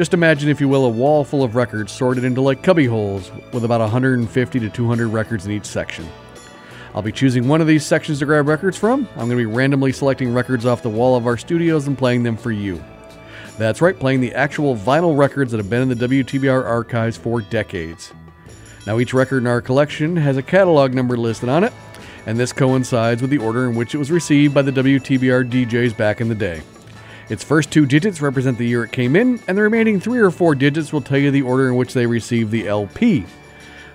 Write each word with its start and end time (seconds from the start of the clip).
Just 0.00 0.14
imagine, 0.14 0.48
if 0.48 0.62
you 0.62 0.68
will, 0.70 0.86
a 0.86 0.88
wall 0.88 1.24
full 1.24 1.44
of 1.44 1.54
records 1.54 1.92
sorted 1.92 2.24
into 2.24 2.40
like 2.40 2.62
cubby 2.62 2.86
holes 2.86 3.30
with 3.52 3.66
about 3.66 3.82
150 3.82 4.58
to 4.58 4.70
200 4.70 5.08
records 5.08 5.44
in 5.44 5.52
each 5.52 5.66
section. 5.66 6.08
I'll 6.94 7.02
be 7.02 7.12
choosing 7.12 7.46
one 7.46 7.60
of 7.60 7.66
these 7.66 7.84
sections 7.84 8.18
to 8.20 8.24
grab 8.24 8.48
records 8.48 8.78
from. 8.78 9.06
I'm 9.10 9.28
going 9.28 9.32
to 9.32 9.36
be 9.36 9.44
randomly 9.44 9.92
selecting 9.92 10.32
records 10.32 10.64
off 10.64 10.82
the 10.82 10.88
wall 10.88 11.16
of 11.16 11.26
our 11.26 11.36
studios 11.36 11.86
and 11.86 11.98
playing 11.98 12.22
them 12.22 12.38
for 12.38 12.50
you. 12.50 12.82
That's 13.58 13.82
right, 13.82 13.94
playing 13.94 14.22
the 14.22 14.32
actual 14.32 14.74
vinyl 14.74 15.18
records 15.18 15.50
that 15.50 15.58
have 15.58 15.68
been 15.68 15.82
in 15.82 15.98
the 15.98 16.08
WTBR 16.08 16.64
archives 16.64 17.18
for 17.18 17.42
decades. 17.42 18.14
Now, 18.86 19.00
each 19.00 19.12
record 19.12 19.42
in 19.42 19.46
our 19.46 19.60
collection 19.60 20.16
has 20.16 20.38
a 20.38 20.42
catalog 20.42 20.94
number 20.94 21.18
listed 21.18 21.50
on 21.50 21.62
it, 21.62 21.74
and 22.24 22.38
this 22.38 22.54
coincides 22.54 23.20
with 23.20 23.30
the 23.30 23.36
order 23.36 23.68
in 23.68 23.74
which 23.74 23.94
it 23.94 23.98
was 23.98 24.10
received 24.10 24.54
by 24.54 24.62
the 24.62 24.72
WTBR 24.72 25.50
DJs 25.50 25.94
back 25.94 26.22
in 26.22 26.30
the 26.30 26.34
day. 26.34 26.62
Its 27.30 27.44
first 27.44 27.70
two 27.70 27.86
digits 27.86 28.20
represent 28.20 28.58
the 28.58 28.66
year 28.66 28.82
it 28.82 28.90
came 28.90 29.14
in, 29.14 29.40
and 29.46 29.56
the 29.56 29.62
remaining 29.62 30.00
three 30.00 30.18
or 30.18 30.32
four 30.32 30.56
digits 30.56 30.92
will 30.92 31.00
tell 31.00 31.16
you 31.16 31.30
the 31.30 31.42
order 31.42 31.68
in 31.68 31.76
which 31.76 31.94
they 31.94 32.04
received 32.04 32.50
the 32.50 32.66
LP. 32.66 33.24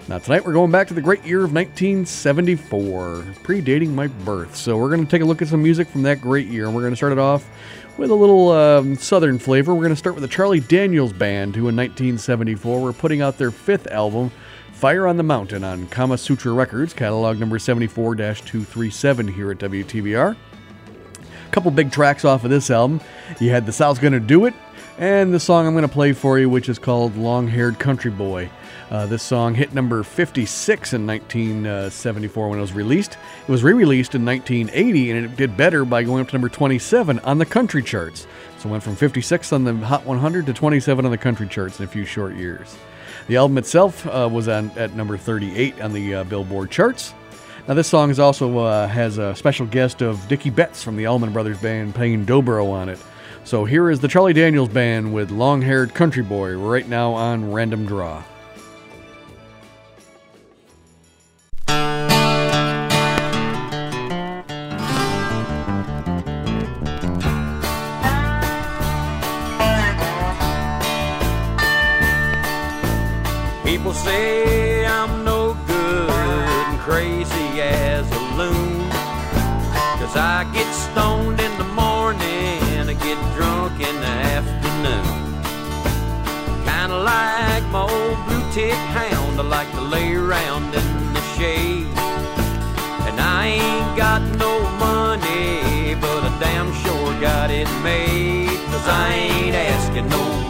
Now, 0.08 0.20
tonight 0.20 0.46
we're 0.46 0.54
going 0.54 0.72
back 0.72 0.88
to 0.88 0.94
the 0.94 1.02
great 1.02 1.26
year 1.26 1.44
of 1.44 1.52
1974, 1.52 3.26
predating 3.44 3.90
my 3.90 4.08
birth. 4.08 4.56
So, 4.56 4.78
we're 4.78 4.88
going 4.88 5.04
to 5.04 5.12
take 5.12 5.22
a 5.22 5.26
look 5.26 5.42
at 5.42 5.50
some 5.50 5.62
music 5.62 5.90
from 5.90 6.04
that 6.04 6.22
great 6.22 6.48
year, 6.48 6.66
and 6.66 6.74
we're 6.74 6.84
going 6.84 6.94
to 6.94 6.98
start 6.98 7.12
it 7.12 7.20
off 7.20 7.50
with 7.98 8.10
a 8.10 8.16
little 8.16 8.52
um, 8.52 8.96
southern 8.96 9.38
flavor. 9.38 9.74
We're 9.74 9.82
going 9.82 9.90
to 9.90 9.98
start 9.98 10.16
with 10.16 10.22
the 10.22 10.30
Charlie 10.30 10.62
Daniels 10.62 11.12
Band, 11.12 11.58
who 11.58 11.68
in 11.68 11.76
1974 11.76 12.80
were 12.80 12.94
putting 12.94 13.22
out 13.22 13.38
their 13.38 13.52
fifth 13.52 13.88
album, 13.88 14.32
Fire 14.72 15.08
on 15.08 15.18
the 15.18 15.24
Mountain 15.24 15.66
on 15.66 15.88
Kama 15.88 16.18
Sutra 16.18 16.54
Records, 16.54 16.94
catalog 16.94 17.38
number 17.38 17.60
74 17.60 18.16
237 18.16 19.28
here 19.28 19.52
at 19.52 19.58
WTBR. 19.58 20.38
Couple 21.56 21.72
big 21.72 21.90
tracks 21.90 22.26
off 22.26 22.44
of 22.44 22.50
this 22.50 22.70
album. 22.70 23.00
You 23.40 23.50
had 23.50 23.66
The 23.66 23.72
South's 23.72 23.98
Gonna 23.98 24.20
Do 24.20 24.44
It, 24.44 24.54
and 24.98 25.34
the 25.34 25.40
song 25.40 25.66
I'm 25.66 25.72
going 25.72 25.88
to 25.88 25.88
play 25.88 26.12
for 26.12 26.38
you, 26.38 26.50
which 26.50 26.68
is 26.68 26.78
called 26.78 27.16
Long 27.16 27.48
Haired 27.48 27.80
Country 27.80 28.12
Boy. 28.12 28.50
Uh, 28.92 29.06
this 29.06 29.24
song 29.24 29.56
hit 29.56 29.74
number 29.74 30.04
56 30.04 30.92
in 30.92 31.08
1974 31.08 32.50
when 32.50 32.60
it 32.60 32.62
was 32.62 32.74
released. 32.74 33.18
It 33.48 33.50
was 33.50 33.64
re 33.64 33.72
released 33.72 34.16
in 34.16 34.26
1980 34.26 35.12
and 35.12 35.26
it 35.26 35.38
did 35.38 35.56
better 35.56 35.86
by 35.86 36.04
going 36.04 36.20
up 36.20 36.28
to 36.28 36.34
number 36.34 36.50
27 36.50 37.20
on 37.20 37.38
the 37.38 37.46
country 37.46 37.82
charts. 37.82 38.28
So 38.60 38.68
it 38.68 38.74
went 38.74 38.84
from 38.84 38.98
56 38.98 39.54
on 39.54 39.64
the 39.64 39.76
Hot 39.78 40.06
100 40.06 40.48
to 40.48 40.54
27 40.54 41.06
on 41.06 41.12
the 41.12 41.18
country 41.18 41.48
charts 41.48 41.80
in 41.80 41.86
a 41.86 41.88
few 41.88 42.04
short 42.04 42.36
years. 42.36 42.76
The 43.28 43.38
album 43.38 43.58
itself 43.58 44.06
uh, 44.08 44.30
was 44.30 44.50
on, 44.50 44.72
at 44.72 44.94
number 44.94 45.16
38 45.16 45.80
on 45.80 45.94
the 45.94 46.16
uh, 46.16 46.24
Billboard 46.26 46.70
charts. 46.70 47.14
Now, 47.68 47.74
this 47.74 47.88
song 47.88 48.12
is 48.12 48.20
also 48.20 48.60
uh, 48.60 48.88
has 48.88 49.18
a 49.18 49.34
special 49.36 49.66
guest 49.66 50.04
of 50.04 50.28
Dickey 50.28 50.52
Betts 50.52 50.84
from 50.84 50.96
the 50.98 51.08
Allman 51.08 51.34
Brothers 51.34 51.58
Band 51.58 51.96
playing 51.96 52.28
dobro 52.28 52.70
on 52.70 52.90
it. 52.90 53.00
So 53.44 53.66
here 53.66 53.90
is 53.90 54.00
the 54.00 54.08
Charlie 54.08 54.34
Daniels 54.34 54.70
Band 54.70 55.12
with 55.12 55.32
Long 55.32 55.64
Haired 55.64 55.96
Country 55.96 56.22
Boy 56.22 56.56
right 56.56 56.88
now 56.88 57.14
on 57.14 57.52
Random 57.52 57.88
Draw. 57.88 58.22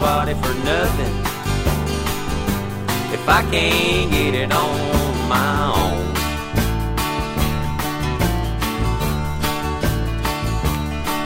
Nobody 0.06 0.34
for 0.34 0.54
nothing 0.64 1.14
if 3.12 3.28
I 3.28 3.42
can't 3.50 4.08
get 4.12 4.34
it 4.34 4.52
on 4.52 5.28
my 5.28 5.52
own. 5.82 6.06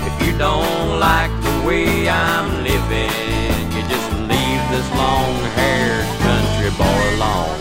If 0.09 0.27
you 0.27 0.33
don't 0.39 0.99
like 0.99 1.31
the 1.43 1.57
way 1.69 2.09
I'm 2.09 2.49
living, 2.65 3.67
you 3.75 3.83
just 3.95 4.09
leave 4.33 4.63
this 4.73 4.89
long 4.97 5.35
haired 5.59 6.09
country 6.25 6.71
boy 6.79 7.17
alone. 7.17 7.60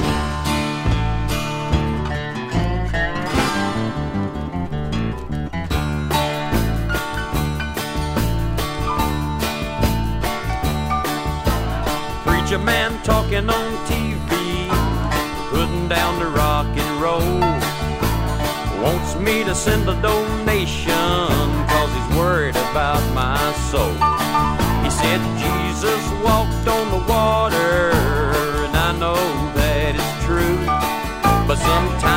Preacher 12.50 12.66
man 12.66 13.00
talking 13.04 13.48
on 13.48 13.86
TV, 13.86 14.70
putting 15.52 15.88
down 15.88 16.18
the 16.18 16.26
rock 16.26 16.66
and 16.66 17.00
roll. 17.00 17.40
Wants 18.84 19.16
me 19.18 19.44
to 19.44 19.54
send 19.54 19.88
a 19.88 19.94
donation, 20.02 20.92
cause 21.70 21.92
he's 21.94 22.18
worried 22.18 22.56
about 22.56 23.04
my 23.14 23.38
soul. 23.70 23.94
He 24.82 24.90
said 24.90 25.22
Jesus 25.38 26.02
walked 26.26 26.68
on 26.68 26.90
the 26.90 27.06
water, 27.08 27.92
and 28.66 28.76
I 28.76 28.98
know 28.98 29.22
that 29.54 29.94
it's 29.94 30.26
true. 30.26 30.58
But 31.48 31.58
sometimes 31.58 32.09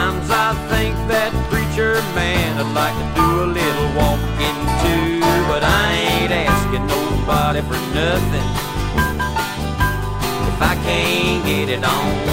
get 11.53 11.69
it 11.69 11.85
on 11.85 12.32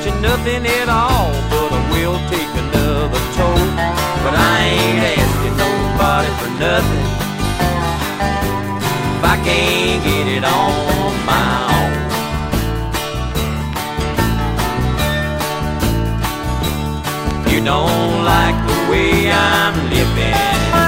much 0.00 0.12
or 0.12 0.20
nothing 0.20 0.66
at 0.66 0.88
all, 0.88 1.30
but 1.50 1.72
I 1.72 1.90
will 1.92 2.18
take 2.28 2.52
another 2.64 3.20
toll. 3.36 3.66
But 4.24 4.34
I 4.34 4.58
ain't 4.64 5.04
asking 5.18 5.56
nobody 5.56 6.30
for 6.40 6.50
nothing 6.60 7.06
if 9.16 9.24
I 9.24 9.36
can't 9.44 10.04
get 10.04 10.26
it 10.36 10.44
on 10.44 11.12
my 11.26 11.48
own. 11.76 11.92
You 17.52 17.60
don't 17.64 18.24
like 18.24 18.56
the 18.68 18.78
way 18.90 19.30
I'm 19.30 19.74
living, 19.90 20.36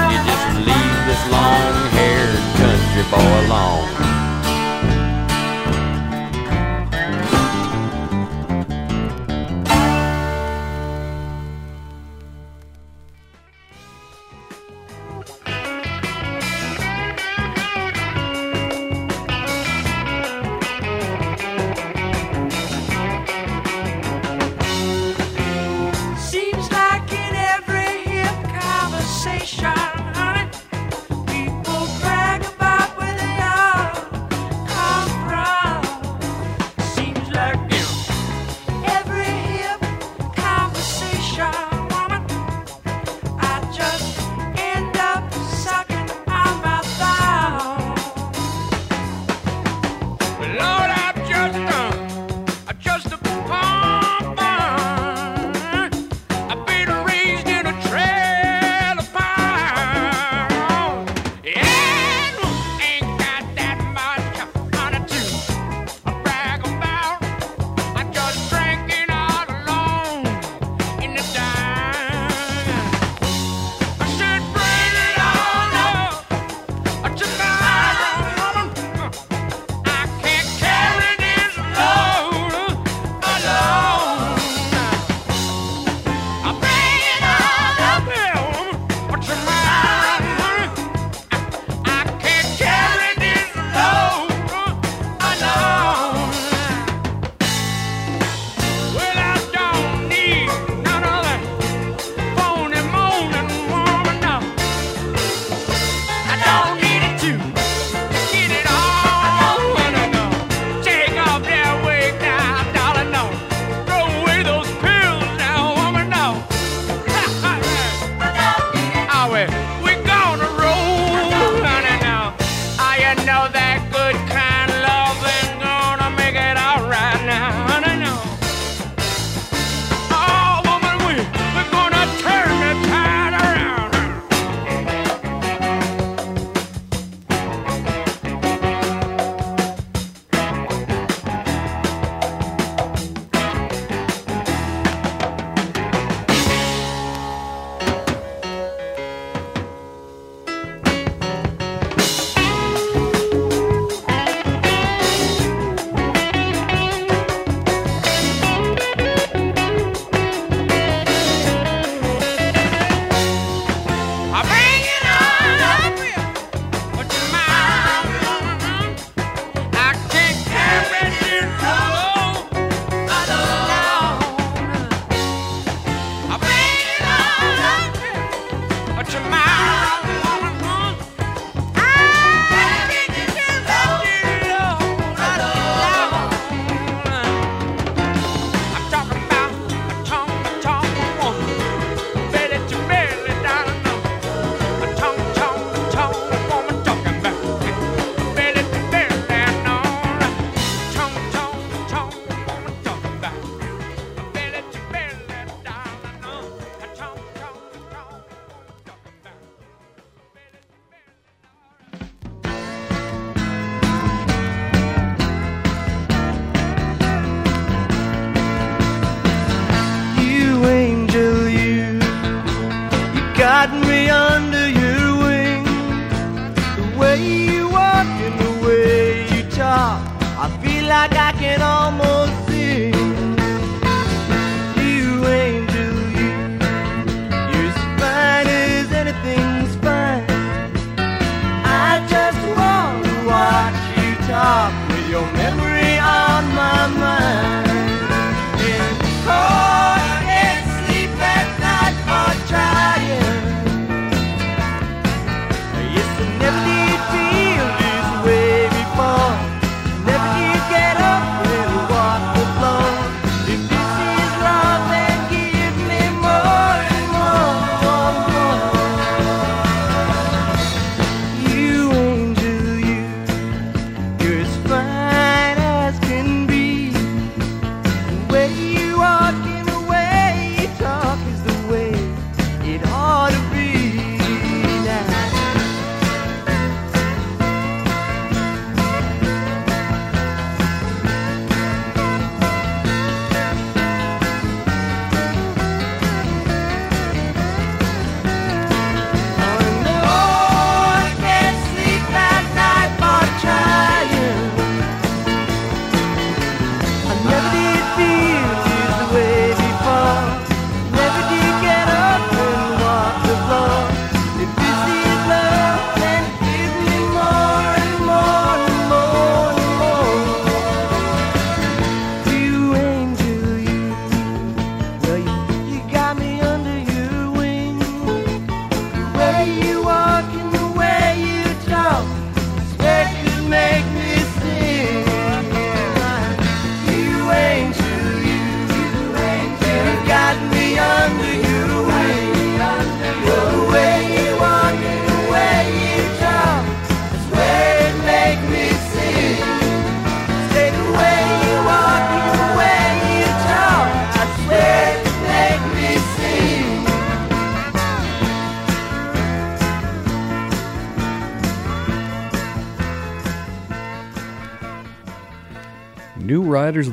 you 0.09 0.17
just 0.29 0.47
leave 0.67 0.99
this 1.07 1.23
long-haired 1.31 2.41
country 2.57 3.03
boy 3.11 3.45
alone. 3.45 4.02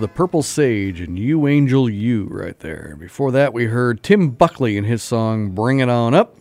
The 0.00 0.09
Purple 0.09 0.42
Sage 0.42 1.02
and 1.02 1.19
You 1.19 1.47
Angel 1.47 1.88
You 1.88 2.25
right 2.30 2.59
there. 2.61 2.97
Before 2.99 3.30
that, 3.33 3.52
we 3.52 3.66
heard 3.66 4.02
Tim 4.02 4.30
Buckley 4.30 4.78
and 4.78 4.87
his 4.87 5.02
song 5.02 5.50
Bring 5.50 5.80
It 5.80 5.90
On 5.90 6.14
Up. 6.14 6.37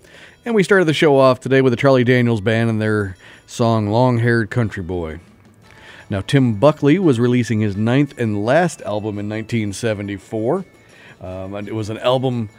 And 0.46 0.56
we 0.56 0.64
started 0.64 0.86
the 0.86 0.94
show 0.94 1.18
off 1.18 1.42
today 1.42 1.62
with 1.62 1.74
the 1.74 1.78
Charlie 1.78 2.06
Daniels 2.06 2.40
Band 2.40 2.70
and 2.70 2.82
their 2.82 3.18
song 3.48 3.88
Long 3.90 4.20
Haired 4.20 4.50
Country 4.50 4.82
Boy. 4.82 5.20
Now, 6.10 6.22
Tim 6.22 6.54
Buckley 6.54 7.00
was 7.00 7.20
releasing 7.20 7.60
his 7.60 7.76
ninth 7.76 8.18
and 8.18 8.46
last 8.46 8.82
album 8.84 9.20
in 9.20 9.28
1974. 9.28 10.64
Um, 11.20 11.54
and 11.54 11.68
it 11.68 11.76
was 11.76 11.90
an 11.90 11.98
album 11.98 12.50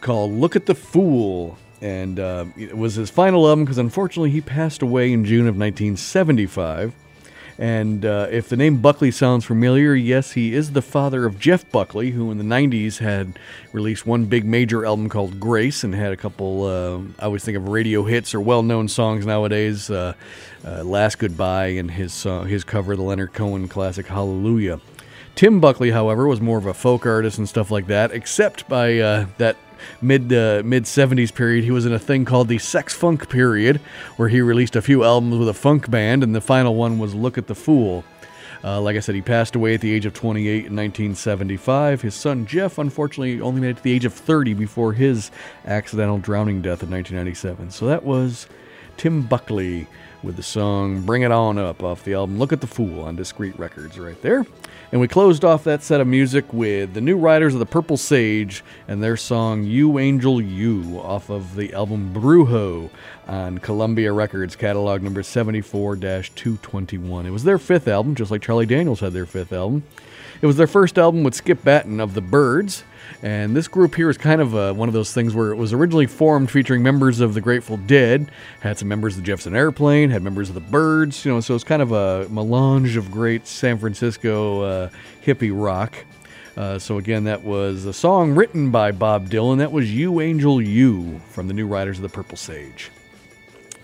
called 0.00 0.32
Look 0.32 0.56
at 0.56 0.66
the 0.66 0.74
Fool. 0.74 1.56
And 1.80 2.18
uh, 2.18 2.46
it 2.56 2.76
was 2.76 2.96
his 2.96 3.08
final 3.08 3.48
album 3.48 3.66
because 3.66 3.78
unfortunately 3.78 4.30
he 4.30 4.40
passed 4.40 4.82
away 4.82 5.12
in 5.12 5.24
June 5.24 5.46
of 5.46 5.56
1975. 5.56 6.92
And 7.58 8.04
uh, 8.04 8.26
if 8.30 8.48
the 8.48 8.56
name 8.56 8.78
Buckley 8.78 9.10
sounds 9.10 9.44
familiar, 9.44 9.94
yes, 9.94 10.32
he 10.32 10.54
is 10.54 10.72
the 10.72 10.82
father 10.82 11.24
of 11.24 11.38
Jeff 11.38 11.70
Buckley, 11.70 12.10
who 12.10 12.30
in 12.30 12.38
the 12.38 12.44
90s 12.44 12.98
had 12.98 13.38
released 13.72 14.06
one 14.06 14.24
big 14.24 14.44
major 14.44 14.84
album 14.84 15.08
called 15.08 15.38
Grace 15.38 15.84
and 15.84 15.94
had 15.94 16.12
a 16.12 16.16
couple, 16.16 16.64
uh, 16.64 16.98
I 17.20 17.26
always 17.26 17.44
think 17.44 17.56
of 17.56 17.68
radio 17.68 18.02
hits 18.02 18.34
or 18.34 18.40
well 18.40 18.62
known 18.62 18.88
songs 18.88 19.24
nowadays. 19.24 19.88
Uh, 19.88 20.14
uh, 20.66 20.82
Last 20.82 21.18
Goodbye 21.18 21.66
and 21.66 21.90
his, 21.90 22.22
his 22.22 22.64
cover 22.64 22.92
of 22.92 22.98
the 22.98 23.04
Leonard 23.04 23.34
Cohen 23.34 23.68
classic 23.68 24.06
Hallelujah. 24.06 24.80
Tim 25.34 25.60
Buckley, 25.60 25.90
however, 25.90 26.28
was 26.28 26.40
more 26.40 26.58
of 26.58 26.66
a 26.66 26.74
folk 26.74 27.06
artist 27.06 27.38
and 27.38 27.48
stuff 27.48 27.70
like 27.70 27.88
that, 27.88 28.12
except 28.12 28.68
by 28.68 28.98
uh, 28.98 29.26
that 29.38 29.56
mid 30.00 30.32
uh, 30.32 30.62
mid 30.64 30.84
70s 30.84 31.34
period. 31.34 31.64
He 31.64 31.70
was 31.70 31.86
in 31.86 31.92
a 31.92 31.98
thing 31.98 32.24
called 32.24 32.48
the 32.48 32.58
Sex 32.58 32.94
Funk 32.94 33.28
period, 33.28 33.80
where 34.16 34.28
he 34.28 34.40
released 34.40 34.76
a 34.76 34.82
few 34.82 35.04
albums 35.04 35.36
with 35.36 35.48
a 35.48 35.54
funk 35.54 35.90
band, 35.90 36.22
and 36.22 36.34
the 36.34 36.40
final 36.40 36.74
one 36.74 36.98
was 36.98 37.14
Look 37.14 37.38
at 37.38 37.46
the 37.46 37.54
Fool. 37.54 38.04
Uh, 38.64 38.80
like 38.80 38.96
I 38.96 39.00
said, 39.00 39.14
he 39.14 39.20
passed 39.20 39.54
away 39.54 39.74
at 39.74 39.82
the 39.82 39.92
age 39.92 40.06
of 40.06 40.14
28 40.14 40.48
in 40.48 40.74
1975. 40.74 42.00
His 42.00 42.14
son 42.14 42.46
Jeff, 42.46 42.78
unfortunately, 42.78 43.38
only 43.42 43.60
made 43.60 43.70
it 43.70 43.76
to 43.76 43.82
the 43.82 43.92
age 43.92 44.06
of 44.06 44.14
30 44.14 44.54
before 44.54 44.94
his 44.94 45.30
accidental 45.66 46.16
drowning 46.16 46.62
death 46.62 46.82
in 46.82 46.90
1997. 46.90 47.70
So 47.70 47.86
that 47.86 48.04
was 48.04 48.46
Tim 48.96 49.22
Buckley 49.22 49.86
with 50.24 50.36
the 50.36 50.42
song 50.42 51.02
Bring 51.02 51.22
It 51.22 51.30
On 51.30 51.58
Up 51.58 51.82
off 51.82 52.02
the 52.02 52.14
album 52.14 52.38
Look 52.38 52.52
at 52.52 52.62
the 52.62 52.66
Fool 52.66 53.02
on 53.02 53.14
Discreet 53.14 53.58
Records 53.58 53.98
right 53.98 54.20
there. 54.22 54.46
And 54.90 55.00
we 55.00 55.06
closed 55.06 55.44
off 55.44 55.64
that 55.64 55.82
set 55.82 56.00
of 56.00 56.06
music 56.06 56.50
with 56.52 56.94
the 56.94 57.00
New 57.02 57.18
Riders 57.18 57.52
of 57.52 57.60
the 57.60 57.66
Purple 57.66 57.98
Sage 57.98 58.64
and 58.88 59.02
their 59.02 59.18
song 59.18 59.64
You 59.64 59.98
Angel 59.98 60.40
You 60.40 60.98
off 61.00 61.28
of 61.28 61.56
the 61.56 61.74
album 61.74 62.14
Brujo 62.14 62.88
on 63.26 63.58
Columbia 63.58 64.12
Records, 64.12 64.56
catalog 64.56 65.02
number 65.02 65.22
74 65.22 65.96
221. 65.96 67.26
It 67.26 67.30
was 67.30 67.44
their 67.44 67.58
fifth 67.58 67.86
album, 67.86 68.14
just 68.14 68.30
like 68.30 68.40
Charlie 68.40 68.66
Daniels 68.66 69.00
had 69.00 69.12
their 69.12 69.26
fifth 69.26 69.52
album. 69.52 69.82
It 70.40 70.46
was 70.46 70.56
their 70.56 70.66
first 70.66 70.98
album 70.98 71.22
with 71.22 71.34
Skip 71.34 71.62
Battin 71.62 72.00
of 72.00 72.14
the 72.14 72.22
Byrds. 72.22 72.84
And 73.22 73.56
this 73.56 73.68
group 73.68 73.94
here 73.94 74.10
is 74.10 74.18
kind 74.18 74.40
of 74.40 74.54
uh, 74.54 74.72
one 74.74 74.88
of 74.88 74.92
those 74.92 75.12
things 75.12 75.34
where 75.34 75.50
it 75.50 75.56
was 75.56 75.72
originally 75.72 76.06
formed 76.06 76.50
featuring 76.50 76.82
members 76.82 77.20
of 77.20 77.34
the 77.34 77.40
Grateful 77.40 77.76
Dead, 77.76 78.30
had 78.60 78.78
some 78.78 78.88
members 78.88 79.16
of 79.16 79.22
the 79.22 79.26
Jefferson 79.26 79.54
Airplane, 79.56 80.10
had 80.10 80.22
members 80.22 80.48
of 80.48 80.54
the 80.54 80.60
Byrds, 80.60 81.24
you 81.24 81.32
know, 81.32 81.40
so 81.40 81.54
it's 81.54 81.64
kind 81.64 81.82
of 81.82 81.92
a 81.92 82.28
melange 82.28 82.96
of 82.96 83.10
great 83.10 83.46
San 83.46 83.78
Francisco 83.78 84.62
uh, 84.62 84.90
hippie 85.24 85.52
rock. 85.54 85.96
Uh, 86.56 86.78
so 86.78 86.98
again, 86.98 87.24
that 87.24 87.42
was 87.42 87.84
a 87.84 87.92
song 87.92 88.32
written 88.34 88.70
by 88.70 88.92
Bob 88.92 89.28
Dylan. 89.28 89.58
That 89.58 89.72
was 89.72 89.92
"You 89.92 90.20
Angel 90.20 90.62
You" 90.62 91.20
from 91.30 91.48
the 91.48 91.54
New 91.54 91.66
Riders 91.66 91.98
of 91.98 92.02
the 92.02 92.08
Purple 92.08 92.36
Sage. 92.36 92.92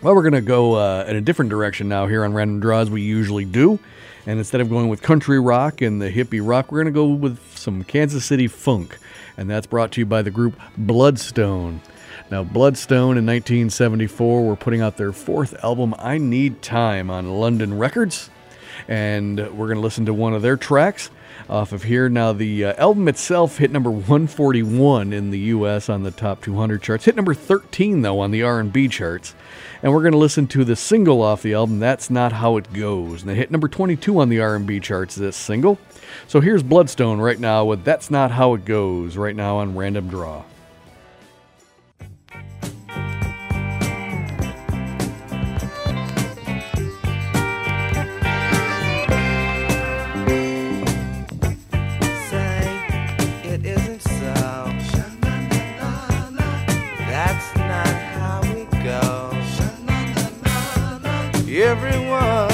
Well, 0.02 0.14
we're 0.14 0.22
going 0.22 0.34
to 0.34 0.40
go 0.40 0.74
uh, 0.74 1.04
in 1.08 1.16
a 1.16 1.20
different 1.20 1.50
direction 1.50 1.88
now 1.88 2.06
here 2.06 2.24
on 2.24 2.32
Random 2.32 2.60
Draws. 2.60 2.88
we 2.88 3.02
usually 3.02 3.44
do. 3.44 3.78
And 4.26 4.38
instead 4.38 4.60
of 4.60 4.70
going 4.70 4.88
with 4.88 5.02
country 5.02 5.40
rock 5.40 5.80
and 5.80 6.00
the 6.00 6.10
hippie 6.10 6.40
rock, 6.42 6.70
we're 6.70 6.82
going 6.82 6.92
to 6.92 6.98
go 6.98 7.06
with 7.06 7.38
some 7.56 7.84
Kansas 7.84 8.24
City 8.24 8.46
funk. 8.46 8.98
And 9.40 9.48
that's 9.48 9.66
brought 9.66 9.92
to 9.92 10.02
you 10.02 10.04
by 10.04 10.20
the 10.20 10.30
group 10.30 10.60
Bloodstone. 10.76 11.80
Now, 12.30 12.44
Bloodstone 12.44 13.16
in 13.16 13.24
1974 13.24 14.44
were 14.44 14.54
putting 14.54 14.82
out 14.82 14.98
their 14.98 15.12
fourth 15.12 15.64
album, 15.64 15.94
I 15.98 16.18
Need 16.18 16.60
Time, 16.60 17.08
on 17.08 17.40
London 17.40 17.78
Records. 17.78 18.28
And 18.86 19.38
we're 19.38 19.68
going 19.68 19.78
to 19.78 19.82
listen 19.82 20.04
to 20.04 20.12
one 20.12 20.34
of 20.34 20.42
their 20.42 20.58
tracks 20.58 21.08
off 21.48 21.72
of 21.72 21.84
here. 21.84 22.10
Now, 22.10 22.34
the 22.34 22.66
uh, 22.66 22.74
album 22.74 23.08
itself 23.08 23.56
hit 23.56 23.70
number 23.70 23.90
141 23.90 25.14
in 25.14 25.30
the 25.30 25.38
U.S. 25.38 25.88
on 25.88 26.02
the 26.02 26.10
top 26.10 26.42
200 26.42 26.82
charts. 26.82 27.06
Hit 27.06 27.16
number 27.16 27.32
13 27.32 28.02
though 28.02 28.20
on 28.20 28.32
the 28.32 28.42
R&B 28.42 28.88
charts. 28.88 29.34
And 29.82 29.94
we're 29.94 30.02
going 30.02 30.12
to 30.12 30.18
listen 30.18 30.48
to 30.48 30.64
the 30.66 30.76
single 30.76 31.22
off 31.22 31.40
the 31.40 31.54
album. 31.54 31.78
That's 31.78 32.10
not 32.10 32.32
how 32.32 32.58
it 32.58 32.74
goes. 32.74 33.22
And 33.22 33.30
it 33.30 33.36
hit 33.36 33.50
number 33.50 33.68
22 33.68 34.20
on 34.20 34.28
the 34.28 34.40
R&B 34.40 34.80
charts. 34.80 35.14
This 35.14 35.34
single. 35.34 35.78
So 36.26 36.40
here's 36.40 36.62
Bloodstone 36.62 37.20
right 37.20 37.38
now 37.38 37.64
with 37.64 37.84
"That's 37.84 38.10
Not 38.10 38.30
How 38.30 38.54
It 38.54 38.64
Goes." 38.64 39.16
Right 39.16 39.36
now 39.36 39.58
on 39.58 39.76
Random 39.76 40.08
Draw. 40.08 40.44
say 61.50 62.49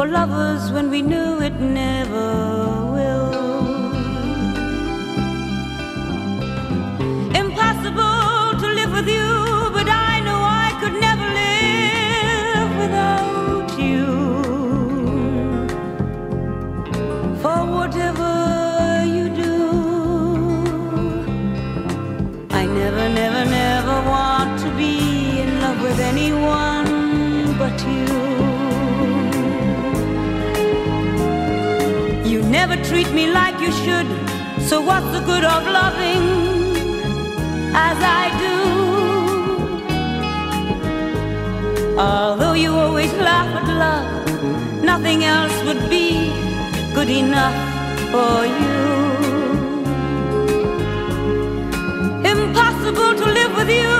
for 0.00 0.06
lovers 0.06 0.72
when 0.72 0.89
treat 32.84 33.10
me 33.12 33.26
like 33.30 33.60
you 33.60 33.72
should. 33.72 34.08
So 34.68 34.80
what's 34.80 35.10
the 35.12 35.20
good 35.20 35.44
of 35.44 35.64
loving 35.64 36.24
as 37.74 37.98
I 38.20 38.24
do? 38.44 38.58
Although 41.98 42.54
you 42.54 42.72
always 42.74 43.12
laugh 43.14 43.50
at 43.60 43.68
love, 43.84 44.82
nothing 44.82 45.24
else 45.24 45.56
would 45.64 45.88
be 45.90 46.32
good 46.94 47.10
enough 47.10 47.56
for 48.12 48.46
you. 48.60 48.80
Impossible 52.24 53.14
to 53.20 53.26
live 53.38 53.56
with 53.56 53.70
you. 53.70 53.99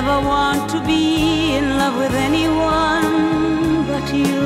never 0.00 0.18
want 0.26 0.68
to 0.68 0.78
be 0.84 1.54
in 1.54 1.66
love 1.78 1.96
with 1.96 2.14
anyone 2.28 3.86
but 3.90 4.04
you. 4.12 4.40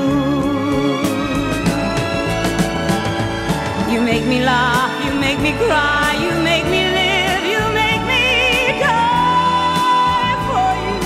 You 3.93 4.01
make 4.11 4.27
me 4.33 4.39
laugh, 4.45 4.93
you 5.05 5.13
make 5.27 5.41
me 5.47 5.53
cry, 5.65 6.09
you 6.25 6.33
make 6.51 6.67
me 6.75 6.83
live, 7.01 7.43
you 7.53 7.63
make 7.83 8.03
me 8.13 8.27
die 8.89 10.37
for 10.49 10.71
you. 10.91 11.03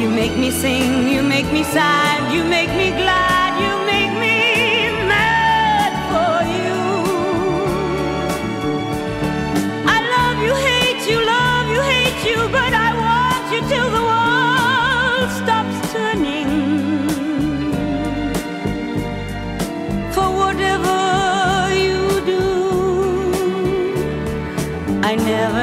You 0.00 0.08
make 0.20 0.36
me 0.42 0.50
sing, 0.50 0.90
you 1.14 1.22
make 1.22 1.48
me 1.52 1.62
sad, 1.62 2.18
you 2.34 2.42
make 2.56 2.72
me 2.80 2.90
glad. 3.02 3.33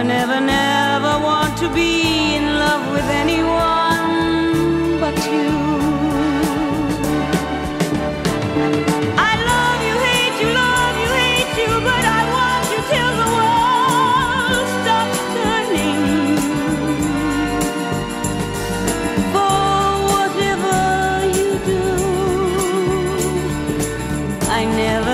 never, 0.04 0.40
never, 0.40 0.42
never 0.42 1.24
want 1.24 1.58
to 1.58 1.70
be 1.74 2.36
in 2.36 2.46
love 2.46 2.92
with 2.92 3.06
anyone 3.10 5.00
but 5.00 5.16
you. 5.32 5.50
I 9.18 9.34
love 9.52 9.82
you, 9.88 9.96
hate 10.08 10.38
you, 10.42 10.50
love 10.54 10.96
you, 11.04 11.12
hate 11.22 11.56
you, 11.62 11.72
but 11.90 12.04
I 12.20 12.22
want 12.36 12.66
you 12.74 12.82
till 12.92 13.14
the 13.22 13.30
world 13.38 14.68
stops 14.80 15.20
turning. 15.36 16.02
For 19.34 19.56
whatever 20.14 20.80
you 21.38 21.50
do, 21.70 21.84
I 24.50 24.66
never. 24.66 25.11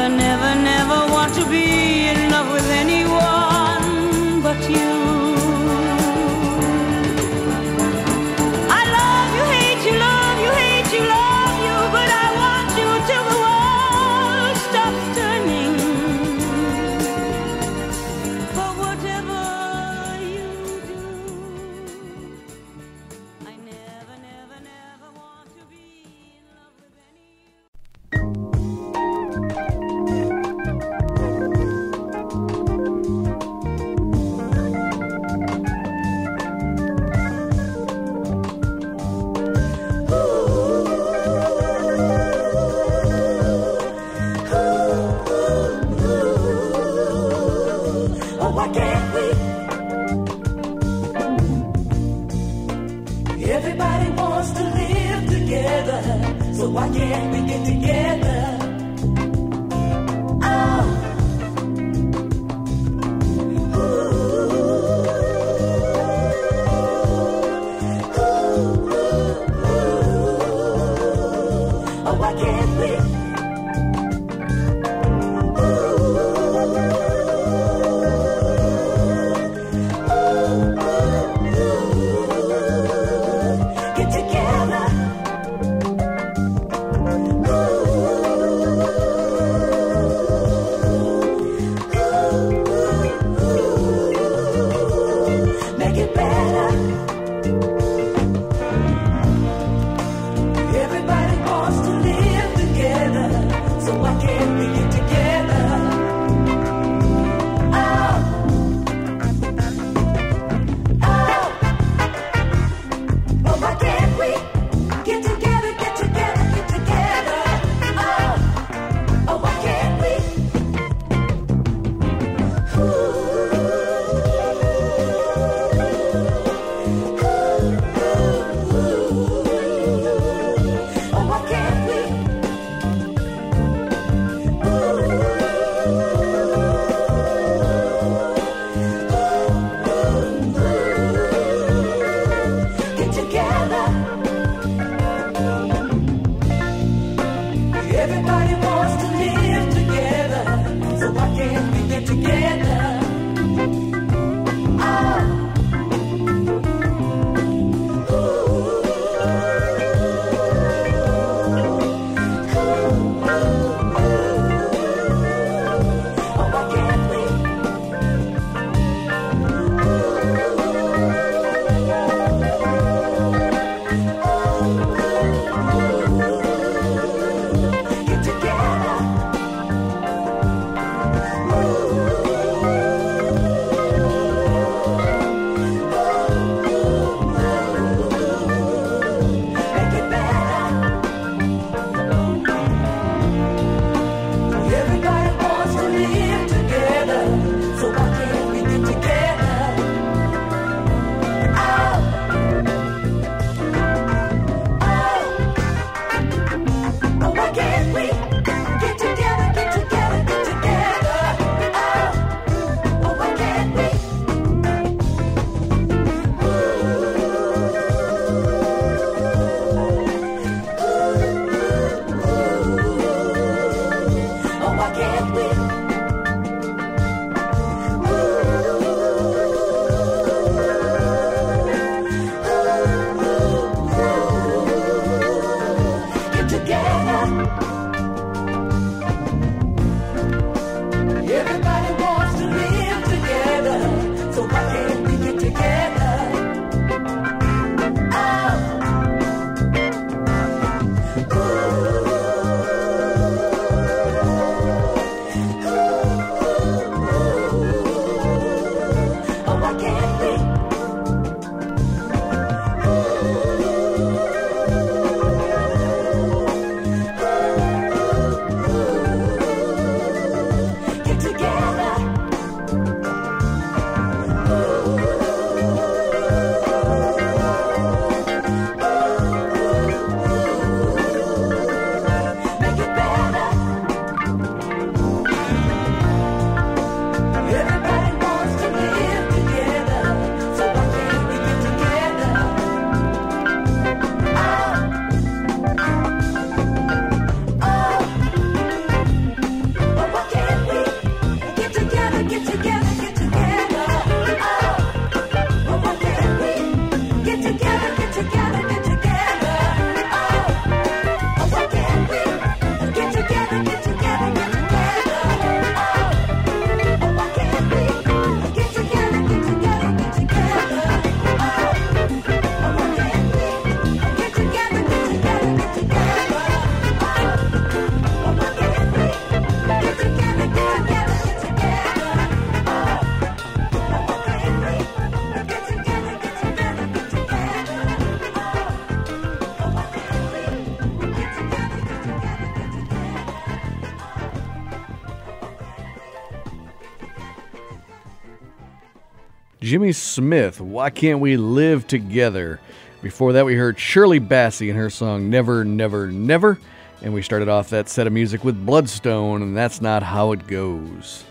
Jimmy 349.67 349.91
Smith, 349.91 350.61
Why 350.61 350.89
Can't 350.89 351.19
We 351.19 351.35
Live 351.35 351.87
Together? 351.87 352.61
Before 353.01 353.33
that, 353.33 353.45
we 353.45 353.55
heard 353.55 353.77
Shirley 353.77 354.21
Bassey 354.21 354.69
and 354.69 354.79
her 354.79 354.89
song 354.89 355.29
Never, 355.29 355.65
Never, 355.65 356.07
Never. 356.07 356.57
And 357.01 357.13
we 357.13 357.21
started 357.21 357.49
off 357.49 357.71
that 357.71 357.89
set 357.89 358.07
of 358.07 358.13
music 358.13 358.45
with 358.45 358.65
Bloodstone, 358.65 359.41
and 359.41 359.57
that's 359.57 359.81
not 359.81 360.03
how 360.03 360.31
it 360.31 360.47
goes. 360.47 361.25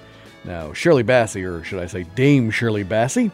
Now, 0.44 0.74
Shirley 0.74 1.02
Bassey, 1.02 1.50
or 1.50 1.64
should 1.64 1.78
I 1.78 1.86
say 1.86 2.02
Dame 2.14 2.50
Shirley 2.50 2.84
Bassey, 2.84 3.30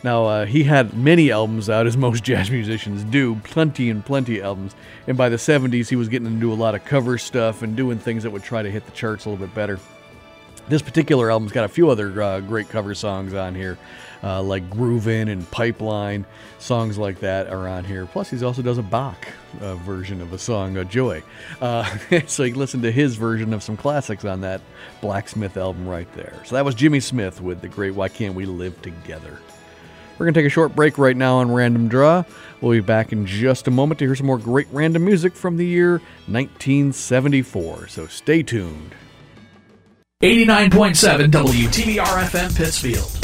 Now, 0.03 0.27
uh, 0.27 0.45
he 0.45 0.65
had 0.65 0.95
many 0.95 1.31
albums 1.31 1.71
out, 1.71 1.87
as 1.87 1.97
most 1.97 2.25
jazz 2.25 2.51
musicians 2.51 3.05
do, 3.05 3.37
plenty 3.37 3.89
and 3.89 4.05
plenty 4.05 4.39
of 4.39 4.45
albums. 4.45 4.75
And 5.07 5.17
by 5.17 5.31
the 5.31 5.37
70s, 5.37 5.89
he 5.89 5.97
was 5.97 6.09
getting 6.09 6.27
into 6.27 6.53
a 6.53 6.55
lot 6.55 6.75
of 6.75 6.85
cover 6.85 7.17
stuff 7.17 7.63
and 7.63 7.75
doing 7.75 7.99
things 7.99 8.25
that 8.25 8.31
would 8.31 8.43
try 8.43 8.63
to 8.63 8.71
hit 8.71 8.85
the 8.85 8.93
charts 8.93 9.25
a 9.25 9.31
little 9.31 9.47
bit 9.47 9.55
better. 9.55 9.81
This 10.67 10.81
particular 10.81 11.31
album's 11.31 11.53
got 11.53 11.65
a 11.65 11.69
few 11.69 11.91
other 11.91 12.23
uh, 12.23 12.41
great 12.41 12.71
cover 12.71 12.95
songs 12.95 13.35
on 13.35 13.55
here, 13.55 13.77
uh, 14.23 14.43
like 14.43 14.69
Groovin' 14.71 15.31
and 15.31 15.49
Pipeline. 15.51 16.25
Songs 16.59 16.97
like 16.97 17.21
that 17.21 17.49
are 17.49 17.69
on 17.69 17.85
here. 17.85 18.07
Plus, 18.07 18.31
he 18.31 18.43
also 18.43 18.63
does 18.63 18.79
a 18.79 18.83
Bach 18.83 19.29
uh, 19.61 19.75
version 19.77 20.23
of 20.23 20.33
a 20.33 20.39
song, 20.39 20.79
uh, 20.79 20.85
Joy. 20.85 21.23
Uh, 21.61 21.85
so 22.27 22.45
you 22.45 22.53
can 22.53 22.61
listen 22.61 22.81
to 22.81 22.91
his 22.91 23.17
version 23.17 23.53
of 23.53 23.63
some 23.63 23.77
classics 23.77 24.25
on 24.25 24.41
that 24.41 24.63
Blacksmith 25.03 25.59
album 25.59 25.87
right 25.87 26.11
there. 26.15 26.41
So 26.47 26.55
that 26.55 26.65
was 26.65 26.75
Jimmy 26.75 27.01
Smith 27.01 27.43
with 27.43 27.61
the 27.61 27.69
great 27.69 27.95
Why 27.95 28.09
Can't 28.09 28.35
We 28.35 28.47
Live 28.47 28.81
Together. 28.81 29.39
We're 30.17 30.27
going 30.27 30.35
to 30.35 30.41
take 30.41 30.47
a 30.47 30.51
short 30.51 30.75
break 30.75 30.97
right 30.97 31.17
now 31.17 31.39
on 31.39 31.51
Random 31.53 31.89
Draw. 31.89 32.23
We'll 32.61 32.73
be 32.73 32.81
back 32.81 33.13
in 33.13 33.27
just 33.27 33.67
a 33.67 33.71
moment 33.71 33.99
to 33.99 34.07
hear 34.07 34.15
some 34.15 34.27
more 34.27 34.39
great 34.39 34.69
random 34.73 35.05
music 35.05 35.35
from 35.35 35.57
the 35.59 35.67
year 35.67 35.99
1974. 36.29 37.89
So 37.89 38.07
stay 38.07 38.43
tuned. 38.43 38.95
89.7 40.25 41.31
WTBR 41.31 42.25
FM 42.31 42.57
Pittsfield. 42.57 43.24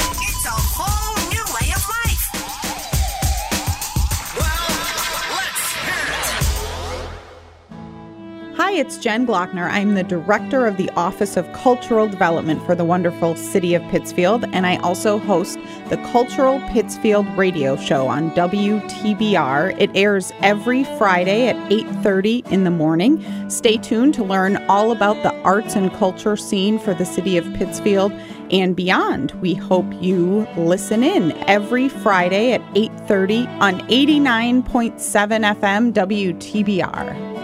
Hi, 8.71 8.77
it's 8.77 8.99
Jen 8.99 9.27
Glockner. 9.27 9.69
I'm 9.69 9.95
the 9.95 10.05
director 10.05 10.65
of 10.65 10.77
the 10.77 10.89
Office 10.91 11.37
of 11.37 11.53
Cultural 11.53 12.07
Development 12.07 12.65
for 12.65 12.77
the 12.77 12.85
wonderful 12.85 13.35
city 13.35 13.75
of 13.75 13.83
Pittsfield, 13.91 14.45
and 14.53 14.65
I 14.65 14.77
also 14.77 15.19
host 15.19 15.59
the 15.89 15.97
Cultural 16.13 16.61
Pittsfield 16.69 17.27
radio 17.37 17.75
show 17.75 18.07
on 18.07 18.31
WTBR. 18.31 19.75
It 19.77 19.91
airs 19.97 20.33
every 20.41 20.85
Friday 20.99 21.49
at 21.49 21.57
8:30 21.69 22.45
in 22.53 22.63
the 22.63 22.71
morning. 22.71 23.25
Stay 23.51 23.77
tuned 23.77 24.15
to 24.15 24.23
learn 24.23 24.65
all 24.69 24.93
about 24.93 25.21
the 25.25 25.35
arts 25.43 25.75
and 25.75 25.93
culture 25.95 26.37
scene 26.37 26.79
for 26.79 26.95
the 26.95 27.05
city 27.05 27.37
of 27.37 27.53
Pittsfield 27.55 28.13
and 28.53 28.77
beyond. 28.77 29.33
We 29.41 29.55
hope 29.55 29.93
you 30.01 30.47
listen 30.57 31.03
in 31.03 31.33
every 31.49 31.89
Friday 31.89 32.53
at 32.53 32.63
8:30 32.77 33.49
on 33.59 33.81
89.7 33.89 35.43
FM 35.43 35.93
WTBR. 35.93 37.40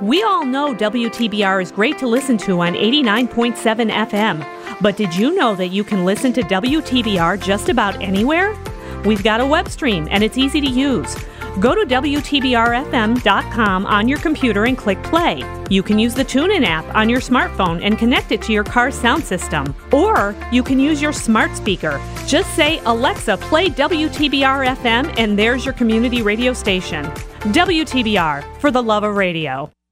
We 0.00 0.22
all 0.22 0.44
know 0.44 0.76
WTBR 0.76 1.60
is 1.60 1.72
great 1.72 1.98
to 1.98 2.06
listen 2.06 2.38
to 2.38 2.60
on 2.60 2.74
89.7 2.74 3.90
FM. 3.90 4.80
But 4.80 4.96
did 4.96 5.16
you 5.16 5.34
know 5.34 5.56
that 5.56 5.68
you 5.68 5.82
can 5.82 6.04
listen 6.04 6.32
to 6.34 6.42
WTBR 6.42 7.42
just 7.42 7.68
about 7.68 8.00
anywhere? 8.00 8.56
We've 9.04 9.24
got 9.24 9.40
a 9.40 9.46
web 9.46 9.68
stream 9.68 10.06
and 10.08 10.22
it's 10.22 10.38
easy 10.38 10.60
to 10.60 10.68
use. 10.68 11.16
Go 11.58 11.74
to 11.74 11.84
WTBRFM.com 11.84 13.86
on 13.86 14.06
your 14.06 14.20
computer 14.20 14.66
and 14.66 14.78
click 14.78 15.02
play. 15.02 15.42
You 15.68 15.82
can 15.82 15.98
use 15.98 16.14
the 16.14 16.24
TuneIn 16.24 16.64
app 16.64 16.84
on 16.94 17.08
your 17.08 17.20
smartphone 17.20 17.82
and 17.82 17.98
connect 17.98 18.30
it 18.30 18.40
to 18.42 18.52
your 18.52 18.62
car's 18.62 18.94
sound 18.94 19.24
system. 19.24 19.74
Or 19.90 20.36
you 20.52 20.62
can 20.62 20.78
use 20.78 21.02
your 21.02 21.12
smart 21.12 21.56
speaker. 21.56 22.00
Just 22.24 22.54
say, 22.54 22.80
Alexa, 22.84 23.38
play 23.38 23.68
WTBR 23.68 24.76
FM, 24.76 25.12
and 25.18 25.36
there's 25.36 25.64
your 25.64 25.74
community 25.74 26.22
radio 26.22 26.52
station. 26.52 27.04
WTBR, 27.50 28.60
for 28.60 28.70
the 28.70 28.82
love 28.82 29.02
of 29.02 29.16
radio. 29.16 29.72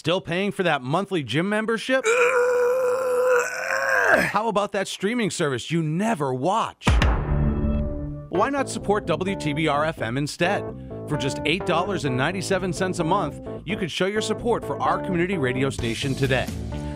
Still 0.00 0.22
paying 0.22 0.50
for 0.50 0.62
that 0.62 0.80
monthly 0.80 1.22
gym 1.22 1.46
membership? 1.46 2.06
How 4.32 4.48
about 4.48 4.72
that 4.72 4.88
streaming 4.88 5.28
service 5.28 5.70
you 5.70 5.82
never 5.82 6.32
watch? 6.32 6.88
Why 8.30 8.48
not 8.48 8.70
support 8.70 9.04
WTBR 9.04 9.92
FM 9.92 10.16
instead? 10.16 10.62
For 11.06 11.18
just 11.18 11.36
$8.97 11.42 12.98
a 12.98 13.04
month, 13.04 13.42
you 13.66 13.76
could 13.76 13.90
show 13.90 14.06
your 14.06 14.22
support 14.22 14.64
for 14.64 14.80
our 14.80 14.96
community 15.04 15.36
radio 15.36 15.68
station 15.68 16.14
today. 16.14 16.46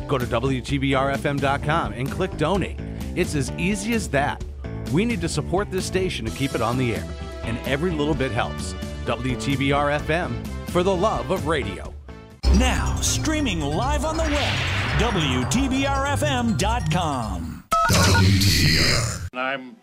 Go 0.08 0.16
to 0.16 0.24
WTBRFM.com 0.24 1.92
and 1.92 2.10
click 2.10 2.34
donate. 2.38 2.80
It's 3.14 3.34
as 3.34 3.52
easy 3.58 3.92
as 3.92 4.08
that. 4.08 4.42
We 4.94 5.04
need 5.04 5.20
to 5.20 5.28
support 5.28 5.70
this 5.70 5.84
station 5.84 6.24
to 6.24 6.32
keep 6.32 6.54
it 6.54 6.62
on 6.62 6.78
the 6.78 6.94
air, 6.94 7.06
and 7.42 7.58
every 7.66 7.90
little 7.90 8.14
bit 8.14 8.32
helps. 8.32 8.72
WTBR 9.04 10.00
FM 10.00 10.46
for 10.70 10.82
the 10.82 10.96
love 10.96 11.30
of 11.30 11.46
radio. 11.46 11.93
Now, 12.58 12.96
streaming 13.00 13.60
live 13.60 14.04
on 14.04 14.16
the 14.16 14.22
web, 14.22 14.54
WTBRFM.com. 15.00 17.64
WTBR. 17.90 19.28
I'm 19.34 19.76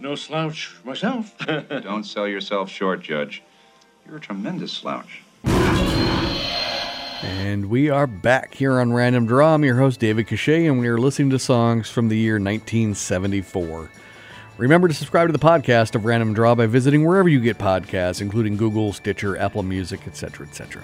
no 0.00 0.16
slouch 0.16 0.74
myself. 0.84 1.38
Don't 1.46 2.02
sell 2.02 2.26
yourself 2.26 2.68
short, 2.68 3.02
Judge. 3.02 3.44
You're 4.04 4.16
a 4.16 4.20
tremendous 4.20 4.72
slouch. 4.72 5.22
And 7.22 7.66
we 7.66 7.90
are 7.90 8.08
back 8.08 8.54
here 8.54 8.80
on 8.80 8.92
Random 8.92 9.26
Draw. 9.26 9.54
I'm 9.54 9.62
your 9.62 9.76
host, 9.76 10.00
David 10.00 10.26
Cachet, 10.26 10.66
and 10.66 10.80
we 10.80 10.88
are 10.88 10.98
listening 10.98 11.30
to 11.30 11.38
songs 11.38 11.90
from 11.90 12.08
the 12.08 12.18
year 12.18 12.34
1974. 12.34 13.88
Remember 14.58 14.88
to 14.88 14.94
subscribe 14.94 15.28
to 15.28 15.32
the 15.32 15.38
podcast 15.38 15.94
of 15.94 16.04
Random 16.04 16.34
Draw 16.34 16.56
by 16.56 16.66
visiting 16.66 17.04
wherever 17.04 17.28
you 17.28 17.38
get 17.38 17.58
podcasts, 17.58 18.20
including 18.20 18.56
Google, 18.56 18.92
Stitcher, 18.92 19.36
Apple 19.36 19.62
Music, 19.62 20.08
etc., 20.08 20.48
etc. 20.48 20.82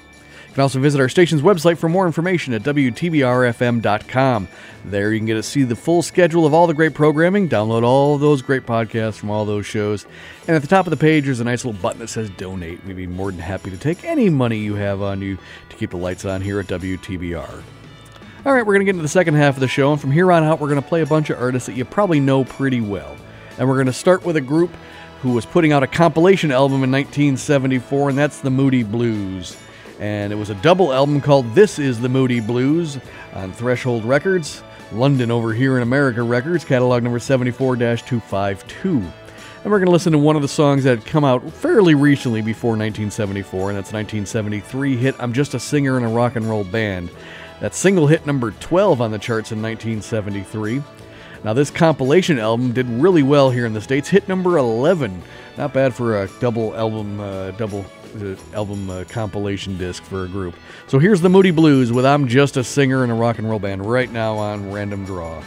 You 0.56 0.60
can 0.60 0.62
also 0.62 0.80
visit 0.80 1.02
our 1.02 1.10
station's 1.10 1.42
website 1.42 1.76
for 1.76 1.86
more 1.86 2.06
information 2.06 2.54
at 2.54 2.62
WTBRFM.com. 2.62 4.48
There 4.86 5.12
you 5.12 5.18
can 5.18 5.26
get 5.26 5.34
to 5.34 5.42
see 5.42 5.64
the 5.64 5.76
full 5.76 6.00
schedule 6.00 6.46
of 6.46 6.54
all 6.54 6.66
the 6.66 6.72
great 6.72 6.94
programming, 6.94 7.46
download 7.46 7.82
all 7.82 8.16
those 8.16 8.40
great 8.40 8.64
podcasts 8.64 9.16
from 9.16 9.28
all 9.28 9.44
those 9.44 9.66
shows, 9.66 10.06
and 10.48 10.56
at 10.56 10.62
the 10.62 10.68
top 10.68 10.86
of 10.86 10.92
the 10.92 10.96
page 10.96 11.26
there's 11.26 11.40
a 11.40 11.44
nice 11.44 11.66
little 11.66 11.78
button 11.82 11.98
that 11.98 12.08
says 12.08 12.30
donate. 12.30 12.82
We'd 12.86 12.96
be 12.96 13.06
more 13.06 13.30
than 13.30 13.40
happy 13.40 13.70
to 13.70 13.76
take 13.76 14.02
any 14.02 14.30
money 14.30 14.56
you 14.56 14.76
have 14.76 15.02
on 15.02 15.20
you 15.20 15.36
to 15.68 15.76
keep 15.76 15.90
the 15.90 15.98
lights 15.98 16.24
on 16.24 16.40
here 16.40 16.58
at 16.58 16.68
WTBR. 16.68 17.62
All 18.46 18.52
right, 18.54 18.64
we're 18.64 18.72
going 18.72 18.80
to 18.80 18.86
get 18.86 18.94
into 18.94 19.02
the 19.02 19.08
second 19.08 19.34
half 19.34 19.56
of 19.56 19.60
the 19.60 19.68
show, 19.68 19.92
and 19.92 20.00
from 20.00 20.10
here 20.10 20.32
on 20.32 20.42
out, 20.42 20.58
we're 20.58 20.70
going 20.70 20.80
to 20.80 20.88
play 20.88 21.02
a 21.02 21.06
bunch 21.06 21.28
of 21.28 21.38
artists 21.38 21.66
that 21.66 21.76
you 21.76 21.84
probably 21.84 22.18
know 22.18 22.44
pretty 22.44 22.80
well. 22.80 23.14
And 23.58 23.68
we're 23.68 23.74
going 23.74 23.88
to 23.88 23.92
start 23.92 24.24
with 24.24 24.36
a 24.36 24.40
group 24.40 24.70
who 25.20 25.32
was 25.32 25.44
putting 25.44 25.72
out 25.72 25.82
a 25.82 25.86
compilation 25.86 26.50
album 26.50 26.82
in 26.82 26.90
1974, 26.90 28.08
and 28.08 28.16
that's 28.16 28.40
the 28.40 28.48
Moody 28.48 28.84
Blues. 28.84 29.58
And 29.98 30.32
it 30.32 30.36
was 30.36 30.50
a 30.50 30.54
double 30.56 30.92
album 30.92 31.20
called 31.20 31.54
This 31.54 31.78
Is 31.78 32.00
the 32.00 32.08
Moody 32.08 32.40
Blues 32.40 32.98
on 33.32 33.52
Threshold 33.52 34.04
Records, 34.04 34.62
London 34.92 35.30
over 35.30 35.54
here 35.54 35.76
in 35.76 35.82
America 35.82 36.22
Records, 36.22 36.64
catalog 36.64 37.02
number 37.02 37.18
74 37.18 37.76
252. 37.76 38.88
And 39.66 39.72
we're 39.72 39.78
going 39.78 39.86
to 39.86 39.92
listen 39.92 40.12
to 40.12 40.18
one 40.18 40.36
of 40.36 40.42
the 40.42 40.48
songs 40.48 40.84
that 40.84 40.98
had 40.98 41.06
come 41.06 41.24
out 41.24 41.50
fairly 41.50 41.94
recently 41.94 42.42
before 42.42 42.72
1974, 42.72 43.70
and 43.70 43.76
that's 43.78 43.92
1973 43.92 44.96
hit 44.96 45.16
I'm 45.18 45.32
Just 45.32 45.54
a 45.54 45.58
Singer 45.58 45.96
in 45.96 46.04
a 46.04 46.08
Rock 46.08 46.36
and 46.36 46.48
Roll 46.48 46.62
Band. 46.62 47.10
That 47.60 47.74
single 47.74 48.06
hit 48.06 48.26
number 48.26 48.50
12 48.52 49.00
on 49.00 49.10
the 49.10 49.18
charts 49.18 49.50
in 49.50 49.62
1973. 49.62 50.82
Now, 51.42 51.52
this 51.52 51.70
compilation 51.70 52.38
album 52.38 52.72
did 52.72 52.88
really 52.88 53.22
well 53.22 53.50
here 53.50 53.66
in 53.66 53.72
the 53.72 53.80
States, 53.80 54.08
hit 54.08 54.28
number 54.28 54.58
11. 54.58 55.22
Not 55.56 55.72
bad 55.72 55.94
for 55.94 56.22
a 56.22 56.28
double 56.38 56.76
album, 56.76 57.18
uh, 57.20 57.52
double 57.52 57.84
album 58.54 58.90
uh, 58.90 59.04
compilation 59.08 59.76
disc 59.78 60.02
for 60.04 60.24
a 60.24 60.28
group. 60.28 60.54
So 60.86 60.98
here's 60.98 61.20
the 61.20 61.28
Moody 61.28 61.50
Blues 61.50 61.92
with 61.92 62.06
I'm 62.06 62.28
Just 62.28 62.56
a 62.56 62.64
Singer 62.64 63.04
in 63.04 63.10
a 63.10 63.14
Rock 63.14 63.38
and 63.38 63.48
Roll 63.48 63.58
Band 63.58 63.84
right 63.84 64.10
now 64.10 64.36
on 64.36 64.72
Random 64.72 65.04
Draw. 65.04 65.42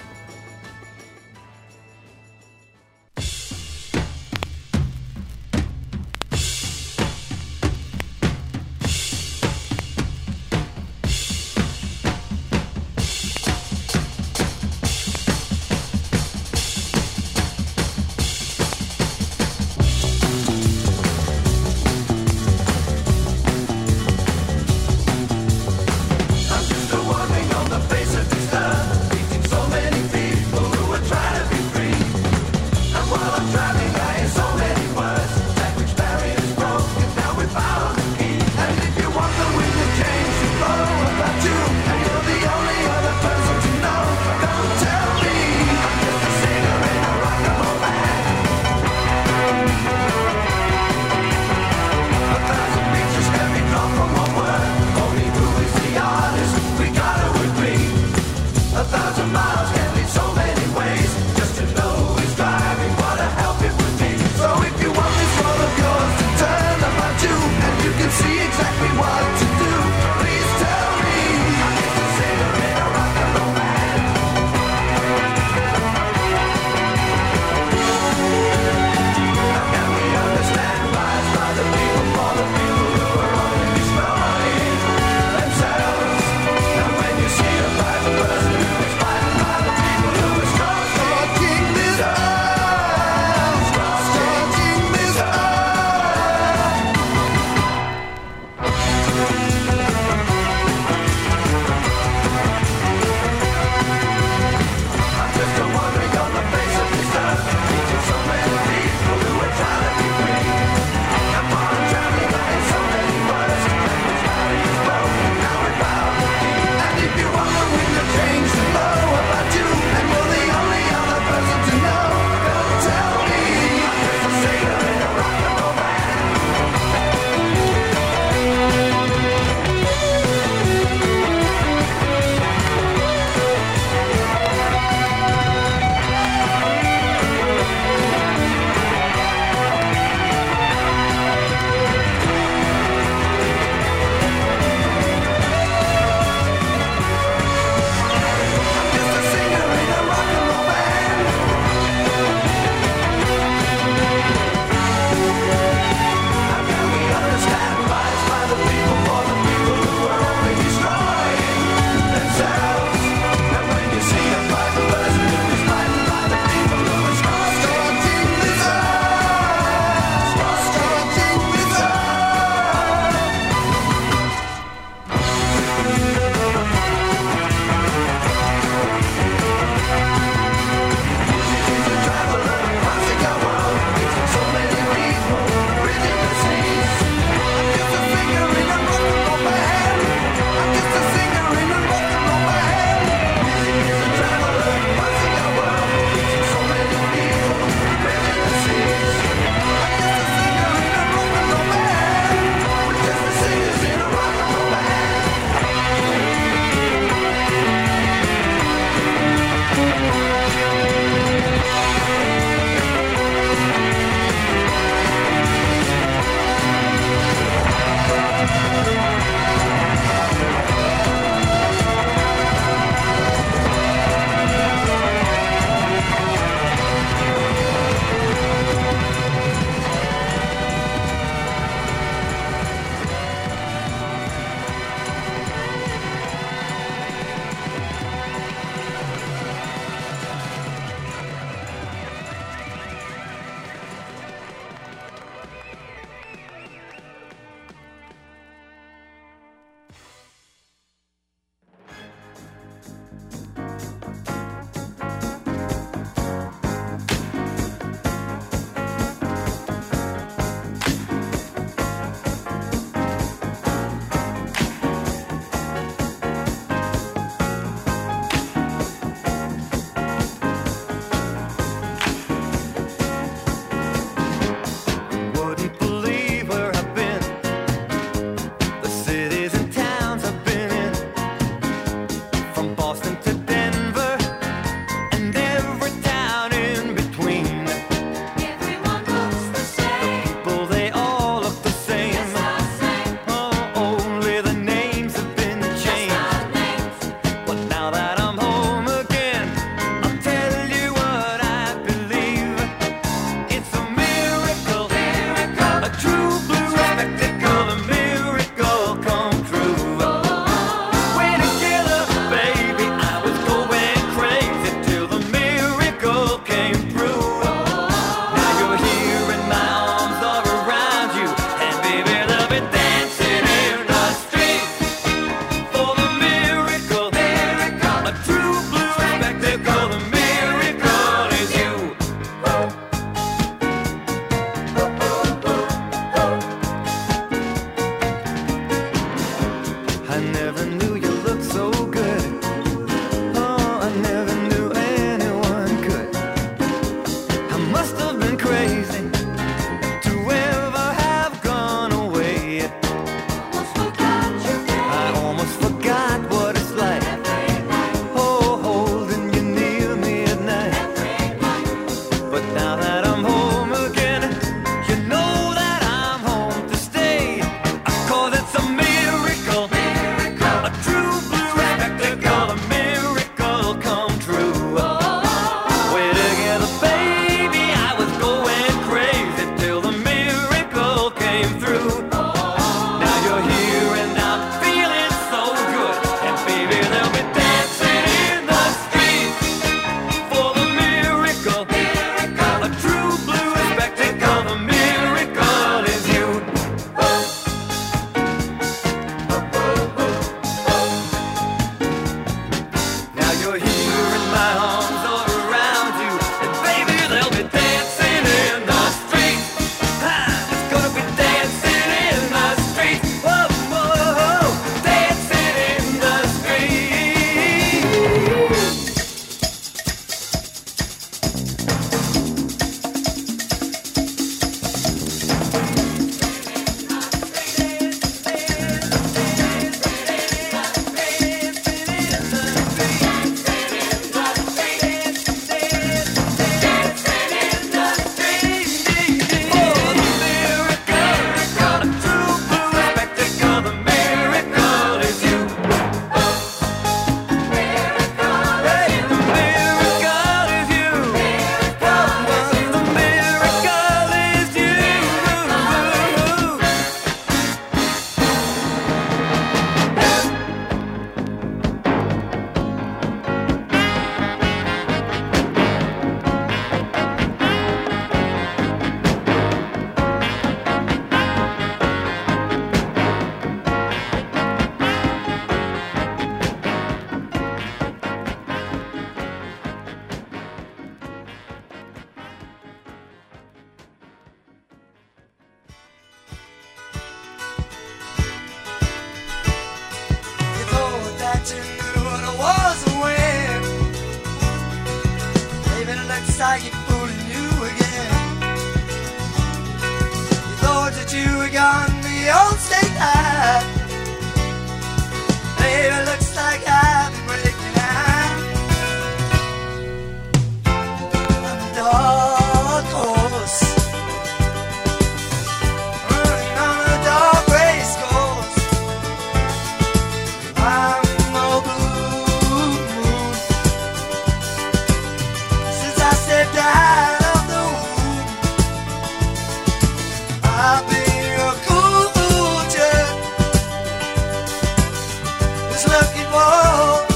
Looking 535.88 536.28
for 536.32 537.09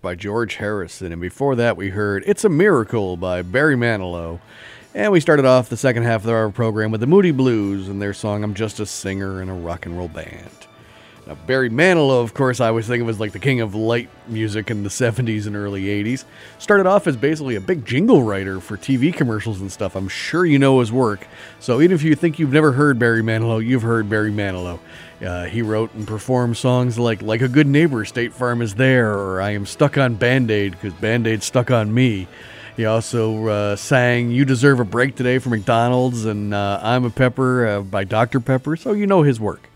By 0.00 0.14
George 0.14 0.56
Harrison, 0.56 1.12
and 1.12 1.20
before 1.20 1.54
that 1.56 1.76
we 1.76 1.90
heard 1.90 2.24
It's 2.26 2.44
a 2.44 2.48
Miracle 2.48 3.16
by 3.16 3.42
Barry 3.42 3.76
Manilow. 3.76 4.40
And 4.94 5.12
we 5.12 5.20
started 5.20 5.44
off 5.44 5.68
the 5.68 5.76
second 5.76 6.04
half 6.04 6.24
of 6.24 6.30
our 6.30 6.50
program 6.50 6.90
with 6.90 7.00
the 7.00 7.06
Moody 7.06 7.30
Blues 7.30 7.88
and 7.88 8.00
their 8.00 8.14
song 8.14 8.44
I'm 8.44 8.54
Just 8.54 8.80
a 8.80 8.86
Singer 8.86 9.42
in 9.42 9.48
a 9.48 9.54
Rock 9.54 9.86
and 9.86 9.96
Roll 9.96 10.08
Band. 10.08 10.48
Now, 11.26 11.34
Barry 11.46 11.70
Manilow, 11.70 12.22
of 12.22 12.34
course, 12.34 12.58
I 12.60 12.68
always 12.68 12.88
think 12.88 13.02
of 13.02 13.08
as 13.08 13.20
like 13.20 13.32
the 13.32 13.38
king 13.38 13.60
of 13.60 13.74
light 13.74 14.08
music 14.26 14.70
in 14.70 14.82
the 14.82 14.88
70s 14.90 15.46
and 15.46 15.54
early 15.54 15.84
80s. 15.84 16.24
Started 16.58 16.86
off 16.86 17.06
as 17.06 17.16
basically 17.16 17.54
a 17.56 17.60
big 17.60 17.84
jingle 17.84 18.22
writer 18.22 18.60
for 18.60 18.76
TV 18.76 19.14
commercials 19.14 19.60
and 19.60 19.70
stuff. 19.70 19.94
I'm 19.94 20.08
sure 20.08 20.44
you 20.44 20.58
know 20.58 20.80
his 20.80 20.90
work. 20.90 21.26
So 21.60 21.80
even 21.80 21.94
if 21.94 22.02
you 22.02 22.14
think 22.14 22.38
you've 22.38 22.52
never 22.52 22.72
heard 22.72 22.98
Barry 22.98 23.22
Manilow, 23.22 23.64
you've 23.64 23.82
heard 23.82 24.10
Barry 24.10 24.32
Manilow. 24.32 24.80
Uh, 25.22 25.44
he 25.44 25.62
wrote 25.62 25.94
and 25.94 26.06
performed 26.06 26.56
songs 26.56 26.98
like 26.98 27.22
Like 27.22 27.42
a 27.42 27.48
Good 27.48 27.66
Neighbor, 27.66 28.04
State 28.04 28.32
Farm 28.32 28.60
is 28.60 28.74
There, 28.74 29.12
or 29.12 29.40
I 29.40 29.50
Am 29.50 29.66
Stuck 29.66 29.96
on 29.96 30.14
Band 30.14 30.50
Aid 30.50 30.72
because 30.72 30.92
Band 30.94 31.26
Aid 31.26 31.42
stuck 31.42 31.70
on 31.70 31.94
me. 31.94 32.26
He 32.76 32.86
also 32.86 33.46
uh, 33.46 33.76
sang 33.76 34.30
You 34.30 34.44
Deserve 34.44 34.80
a 34.80 34.84
Break 34.84 35.14
Today 35.14 35.38
for 35.38 35.50
McDonald's 35.50 36.24
and 36.24 36.52
uh, 36.52 36.80
I'm 36.82 37.04
a 37.04 37.10
Pepper 37.10 37.66
uh, 37.66 37.80
by 37.82 38.04
Dr. 38.04 38.40
Pepper, 38.40 38.76
so 38.76 38.92
you 38.92 39.06
know 39.06 39.22
his 39.22 39.38
work. 39.38 39.68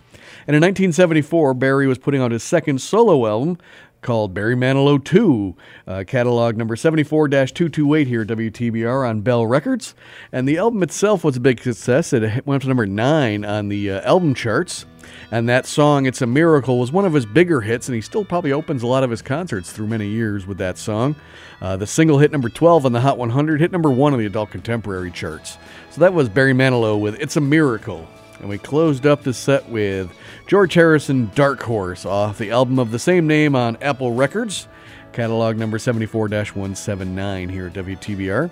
And 0.48 0.54
in 0.54 0.62
1974, 0.62 1.54
Barry 1.54 1.86
was 1.86 1.98
putting 1.98 2.22
out 2.22 2.30
his 2.30 2.42
second 2.42 2.80
solo 2.80 3.26
album 3.26 3.58
called 4.06 4.32
Barry 4.32 4.54
Manilow 4.54 5.02
2, 5.02 5.56
uh, 5.88 6.04
catalog 6.06 6.56
number 6.56 6.76
74 6.76 7.28
228 7.28 8.06
here 8.06 8.22
at 8.22 8.28
WTBR 8.28 9.10
on 9.10 9.20
Bell 9.20 9.44
Records. 9.44 9.96
And 10.30 10.48
the 10.48 10.58
album 10.58 10.84
itself 10.84 11.24
was 11.24 11.36
a 11.36 11.40
big 11.40 11.60
success. 11.60 12.12
It 12.12 12.46
went 12.46 12.62
to 12.62 12.68
number 12.68 12.86
9 12.86 13.44
on 13.44 13.68
the 13.68 13.90
uh, 13.90 14.00
album 14.02 14.32
charts. 14.32 14.86
And 15.32 15.48
that 15.48 15.66
song, 15.66 16.06
It's 16.06 16.22
a 16.22 16.26
Miracle, 16.26 16.78
was 16.78 16.92
one 16.92 17.04
of 17.04 17.12
his 17.12 17.26
bigger 17.26 17.60
hits, 17.60 17.88
and 17.88 17.96
he 17.96 18.00
still 18.00 18.24
probably 18.24 18.52
opens 18.52 18.84
a 18.84 18.86
lot 18.86 19.02
of 19.02 19.10
his 19.10 19.22
concerts 19.22 19.72
through 19.72 19.88
many 19.88 20.06
years 20.06 20.46
with 20.46 20.58
that 20.58 20.78
song. 20.78 21.16
Uh, 21.60 21.76
the 21.76 21.86
single 21.86 22.18
hit 22.18 22.30
number 22.30 22.48
12 22.48 22.86
on 22.86 22.92
the 22.92 23.00
Hot 23.00 23.18
100, 23.18 23.60
hit 23.60 23.72
number 23.72 23.90
1 23.90 24.12
on 24.12 24.18
the 24.20 24.26
adult 24.26 24.50
contemporary 24.50 25.10
charts. 25.10 25.58
So 25.90 26.00
that 26.00 26.14
was 26.14 26.28
Barry 26.28 26.52
Manilow 26.52 27.00
with 27.00 27.20
It's 27.20 27.36
a 27.36 27.40
Miracle. 27.40 28.08
And 28.46 28.50
we 28.52 28.58
closed 28.58 29.06
up 29.06 29.24
the 29.24 29.34
set 29.34 29.68
with 29.68 30.08
George 30.46 30.72
Harrison 30.74 31.32
Dark 31.34 31.60
Horse 31.64 32.06
off 32.06 32.38
the 32.38 32.52
album 32.52 32.78
of 32.78 32.92
the 32.92 32.98
same 33.00 33.26
name 33.26 33.56
on 33.56 33.76
Apple 33.82 34.12
Records, 34.12 34.68
catalog 35.12 35.56
number 35.56 35.80
74 35.80 36.28
179 36.28 37.48
here 37.48 37.66
at 37.66 37.72
WTBR. 37.72 38.48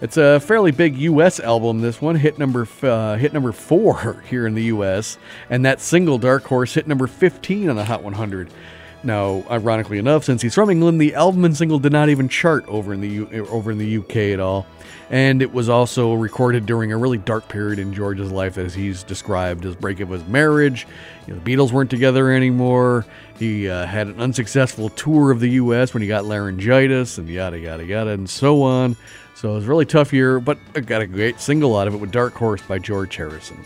It's 0.00 0.16
a 0.16 0.40
fairly 0.40 0.70
big 0.70 0.96
U.S. 0.96 1.38
album. 1.38 1.82
This 1.82 2.00
one 2.00 2.16
hit 2.16 2.38
number 2.38 2.66
uh, 2.82 3.16
hit 3.16 3.34
number 3.34 3.52
four 3.52 4.22
here 4.26 4.46
in 4.46 4.54
the 4.54 4.64
U.S. 4.64 5.18
and 5.50 5.66
that 5.66 5.82
single 5.82 6.16
Dark 6.16 6.44
Horse 6.44 6.72
hit 6.72 6.86
number 6.86 7.06
15 7.06 7.68
on 7.68 7.76
the 7.76 7.84
Hot 7.84 8.02
100. 8.02 8.48
Now, 9.06 9.44
ironically 9.48 9.98
enough, 9.98 10.24
since 10.24 10.42
he's 10.42 10.52
from 10.52 10.68
England, 10.68 11.00
the 11.00 11.14
album 11.14 11.44
and 11.44 11.56
single 11.56 11.78
did 11.78 11.92
not 11.92 12.08
even 12.08 12.28
chart 12.28 12.66
over 12.66 12.92
in 12.92 13.00
the 13.00 13.08
U- 13.08 13.46
over 13.48 13.70
in 13.70 13.78
the 13.78 13.98
UK 13.98 14.32
at 14.34 14.40
all, 14.40 14.66
and 15.10 15.42
it 15.42 15.52
was 15.52 15.68
also 15.68 16.14
recorded 16.14 16.66
during 16.66 16.90
a 16.90 16.96
really 16.96 17.16
dark 17.16 17.48
period 17.48 17.78
in 17.78 17.94
George's 17.94 18.32
life, 18.32 18.58
as 18.58 18.74
he's 18.74 19.04
described 19.04 19.64
as 19.64 19.76
breakup 19.76 20.08
of 20.10 20.20
his 20.20 20.28
marriage. 20.28 20.88
You 21.28 21.34
know, 21.34 21.40
the 21.40 21.56
Beatles 21.56 21.70
weren't 21.70 21.88
together 21.88 22.32
anymore. 22.32 23.06
He 23.38 23.68
uh, 23.68 23.86
had 23.86 24.08
an 24.08 24.18
unsuccessful 24.20 24.88
tour 24.88 25.30
of 25.30 25.38
the 25.38 25.50
U.S. 25.50 25.94
when 25.94 26.02
he 26.02 26.08
got 26.08 26.24
laryngitis, 26.24 27.16
and 27.16 27.28
yada 27.28 27.60
yada 27.60 27.84
yada, 27.84 28.10
and 28.10 28.28
so 28.28 28.64
on. 28.64 28.96
So 29.36 29.52
it 29.52 29.54
was 29.54 29.66
a 29.66 29.68
really 29.68 29.86
tough 29.86 30.12
year, 30.12 30.40
but 30.40 30.58
I 30.74 30.80
got 30.80 31.00
a 31.00 31.06
great 31.06 31.38
single 31.38 31.78
out 31.78 31.86
of 31.86 31.94
it 31.94 31.98
with 31.98 32.10
Dark 32.10 32.34
Horse 32.34 32.62
by 32.62 32.80
George 32.80 33.14
Harrison. 33.14 33.64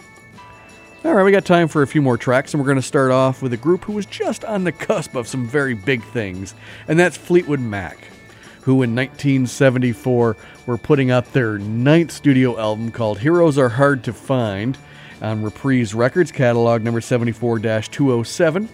All 1.03 1.15
right, 1.15 1.25
we 1.25 1.33
got 1.33 1.47
time 1.47 1.67
for 1.67 1.81
a 1.81 1.87
few 1.87 2.03
more 2.03 2.19
tracks, 2.19 2.53
and 2.53 2.61
we're 2.61 2.67
going 2.67 2.77
to 2.77 2.83
start 2.83 3.11
off 3.11 3.41
with 3.41 3.55
a 3.55 3.57
group 3.57 3.85
who 3.85 3.95
was 3.95 4.05
just 4.05 4.45
on 4.45 4.65
the 4.65 4.73
cusp 4.73 5.15
of 5.15 5.27
some 5.27 5.47
very 5.49 5.73
big 5.73 6.05
things, 6.05 6.55
and 6.89 6.99
that's 6.99 7.17
Fleetwood 7.17 7.59
Mac, 7.59 7.97
who 8.61 8.83
in 8.83 8.95
1974 8.95 10.37
were 10.67 10.77
putting 10.77 11.11
out 11.11 11.33
their 11.33 11.57
ninth 11.57 12.13
studio 12.13 12.61
album 12.61 12.91
called 12.91 13.19
Heroes 13.19 13.57
Are 13.57 13.71
Hard 13.71 14.05
to 14.05 14.13
Find 14.13 14.77
on 15.23 15.43
Reprise 15.43 15.95
Records, 15.95 16.31
catalog 16.31 16.83
number 16.83 17.01
74 17.01 17.61
207. 17.61 18.69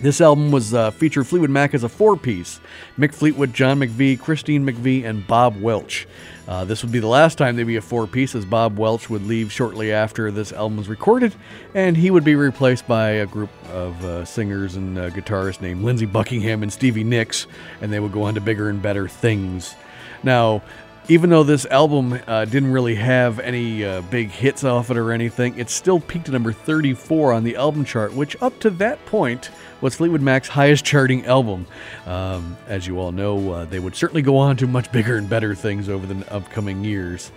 This 0.00 0.22
album 0.22 0.50
was 0.50 0.72
uh, 0.72 0.92
featured 0.92 1.26
Fleetwood 1.26 1.50
Mac 1.50 1.74
as 1.74 1.84
a 1.84 1.90
four-piece: 1.90 2.58
Mick 2.98 3.12
Fleetwood, 3.12 3.52
John 3.52 3.80
McVie, 3.80 4.18
Christine 4.18 4.64
McVie, 4.64 5.04
and 5.04 5.26
Bob 5.26 5.60
Welch. 5.60 6.08
Uh, 6.46 6.64
this 6.64 6.82
would 6.82 6.92
be 6.92 6.98
the 6.98 7.06
last 7.06 7.38
time 7.38 7.56
they'd 7.56 7.64
be 7.64 7.76
a 7.76 7.80
four-piece, 7.80 8.34
as 8.34 8.44
Bob 8.44 8.78
Welch 8.78 9.08
would 9.08 9.26
leave 9.26 9.50
shortly 9.50 9.92
after 9.92 10.30
this 10.30 10.52
album 10.52 10.76
was 10.76 10.88
recorded, 10.88 11.34
and 11.74 11.96
he 11.96 12.10
would 12.10 12.24
be 12.24 12.34
replaced 12.34 12.86
by 12.86 13.10
a 13.10 13.26
group 13.26 13.50
of 13.70 14.04
uh, 14.04 14.24
singers 14.26 14.76
and 14.76 14.98
uh, 14.98 15.08
guitarists 15.10 15.62
named 15.62 15.82
Lindsey 15.82 16.06
Buckingham 16.06 16.62
and 16.62 16.72
Stevie 16.72 17.04
Nicks, 17.04 17.46
and 17.80 17.92
they 17.92 17.98
would 17.98 18.12
go 18.12 18.24
on 18.24 18.34
to 18.34 18.40
bigger 18.42 18.68
and 18.68 18.82
better 18.82 19.08
things. 19.08 19.74
Now, 20.22 20.62
even 21.08 21.28
though 21.28 21.42
this 21.42 21.66
album 21.66 22.18
uh, 22.26 22.46
didn't 22.46 22.72
really 22.72 22.94
have 22.94 23.38
any 23.38 23.84
uh, 23.84 24.00
big 24.02 24.30
hits 24.30 24.64
off 24.64 24.90
it 24.90 24.96
or 24.96 25.12
anything, 25.12 25.58
it 25.58 25.68
still 25.68 26.00
peaked 26.00 26.28
at 26.28 26.32
number 26.32 26.52
34 26.52 27.32
on 27.32 27.44
the 27.44 27.56
album 27.56 27.84
chart, 27.84 28.14
which 28.14 28.40
up 28.42 28.58
to 28.60 28.70
that 28.70 29.04
point 29.04 29.50
was 29.82 29.94
Fleetwood 29.96 30.22
Mac's 30.22 30.48
highest 30.48 30.84
charting 30.84 31.26
album. 31.26 31.66
Um, 32.06 32.56
as 32.66 32.86
you 32.86 32.98
all 32.98 33.12
know, 33.12 33.52
uh, 33.52 33.64
they 33.66 33.80
would 33.80 33.94
certainly 33.94 34.22
go 34.22 34.38
on 34.38 34.56
to 34.56 34.66
much 34.66 34.90
bigger 34.92 35.16
and 35.16 35.28
better 35.28 35.54
things 35.54 35.90
over 35.90 36.06
the 36.06 36.32
upcoming 36.32 36.82
years. 36.82 37.30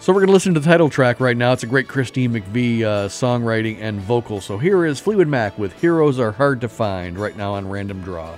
So 0.00 0.12
we're 0.12 0.18
going 0.18 0.28
to 0.28 0.32
listen 0.32 0.54
to 0.54 0.60
the 0.60 0.66
title 0.66 0.90
track 0.90 1.20
right 1.20 1.36
now. 1.36 1.52
It's 1.52 1.62
a 1.62 1.68
great 1.68 1.86
Christine 1.86 2.32
McVie 2.32 2.82
uh, 2.82 3.06
songwriting 3.06 3.78
and 3.80 4.00
vocal. 4.00 4.40
So 4.40 4.58
here 4.58 4.84
is 4.84 4.98
Fleetwood 4.98 5.28
Mac 5.28 5.56
with 5.56 5.80
Heroes 5.80 6.18
Are 6.18 6.32
Hard 6.32 6.60
to 6.62 6.68
Find 6.68 7.16
right 7.16 7.36
now 7.36 7.54
on 7.54 7.68
Random 7.68 8.00
Draw. 8.00 8.36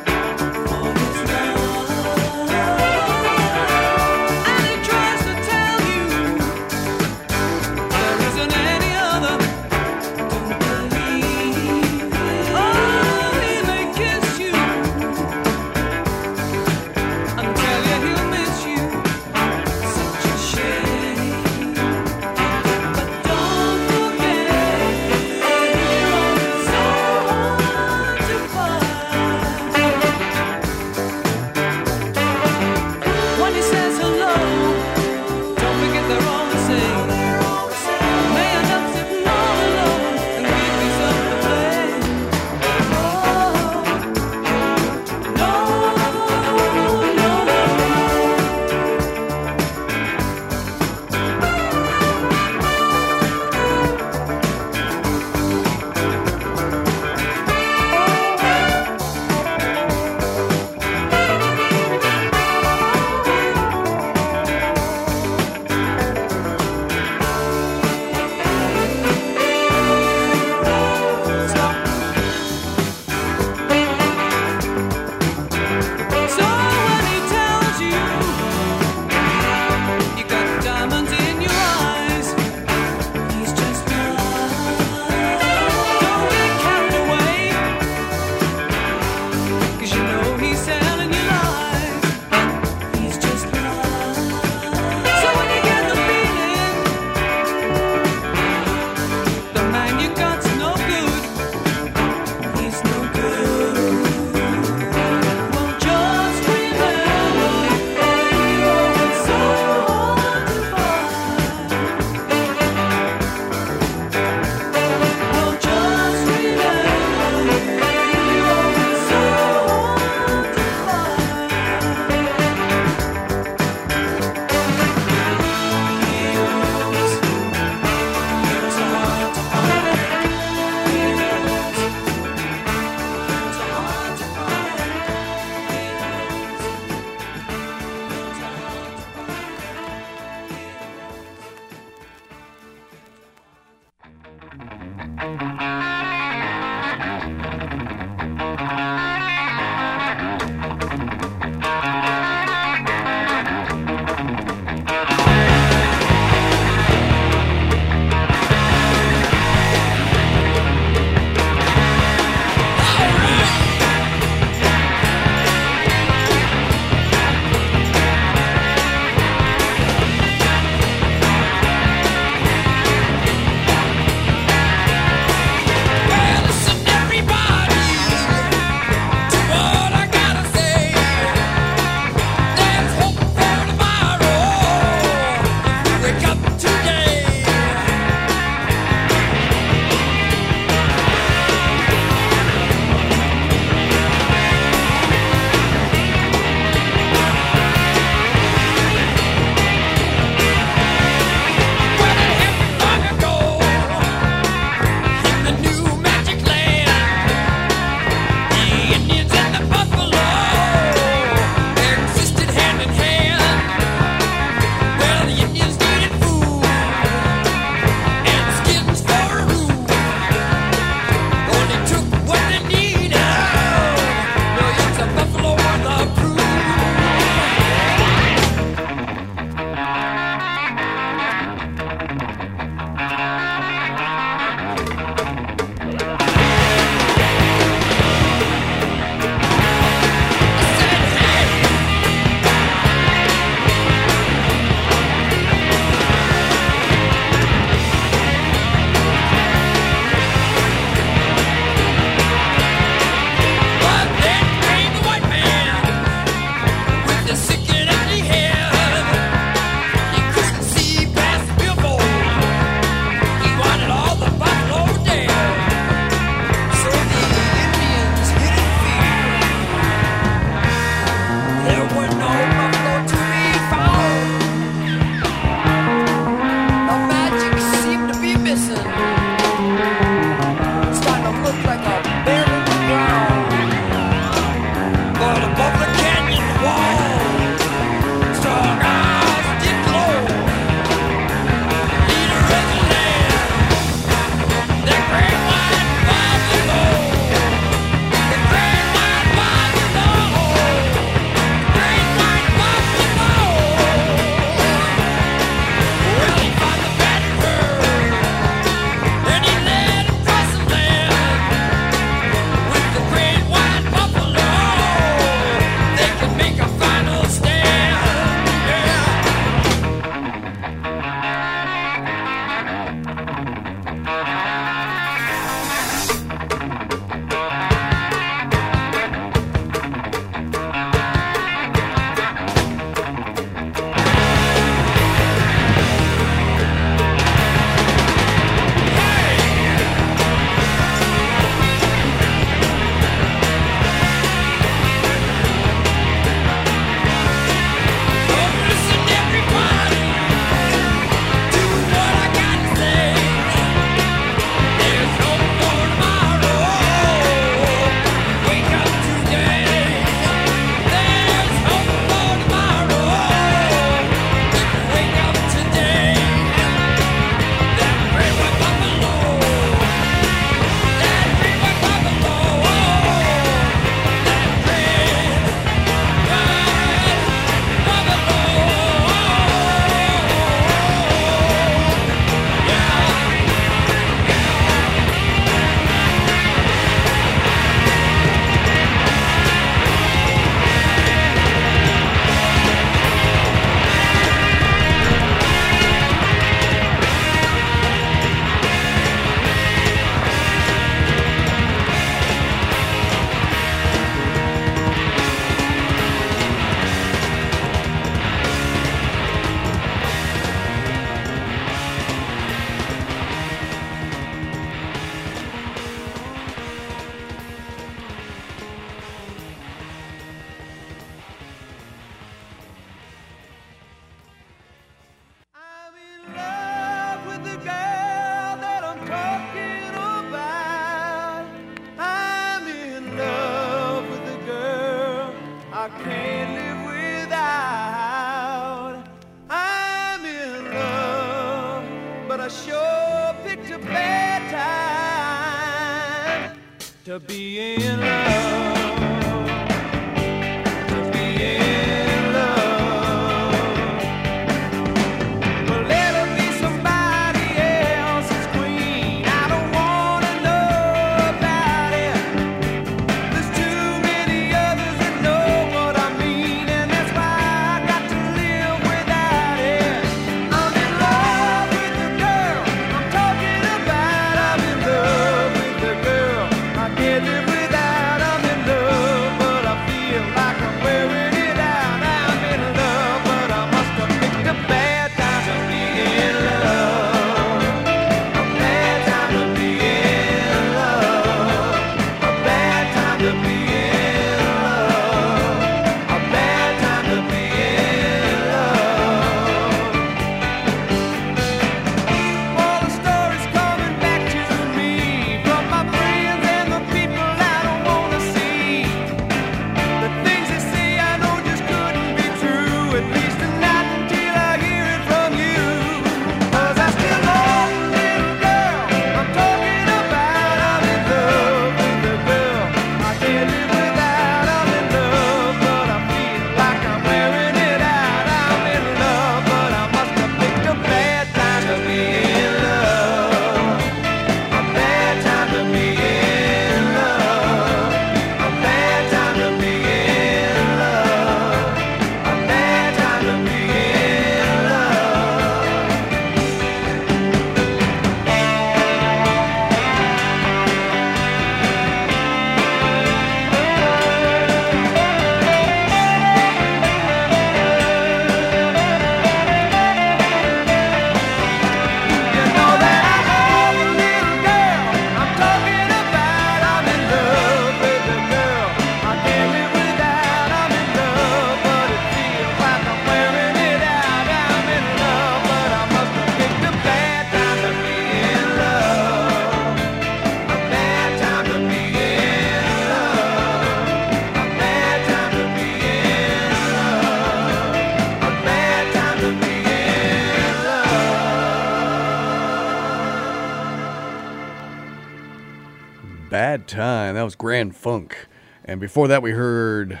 Bad 596.40 596.66
Time. 596.66 597.16
That 597.16 597.22
was 597.22 597.34
Grand 597.34 597.76
Funk. 597.76 598.16
And 598.64 598.80
before 598.80 599.08
that, 599.08 599.20
we 599.20 599.32
heard 599.32 600.00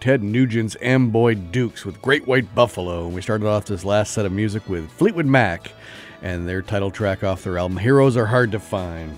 Ted 0.00 0.22
Nugent's 0.22 0.76
Amboy 0.82 1.32
Dukes 1.32 1.86
with 1.86 2.02
Great 2.02 2.26
White 2.26 2.54
Buffalo. 2.54 3.08
We 3.08 3.22
started 3.22 3.46
off 3.46 3.64
this 3.64 3.82
last 3.82 4.12
set 4.12 4.26
of 4.26 4.32
music 4.32 4.68
with 4.68 4.90
Fleetwood 4.90 5.24
Mac 5.24 5.72
and 6.20 6.46
their 6.46 6.60
title 6.60 6.90
track 6.90 7.24
off 7.24 7.42
their 7.42 7.56
album 7.56 7.78
Heroes 7.78 8.18
Are 8.18 8.26
Hard 8.26 8.52
to 8.52 8.60
Find. 8.60 9.12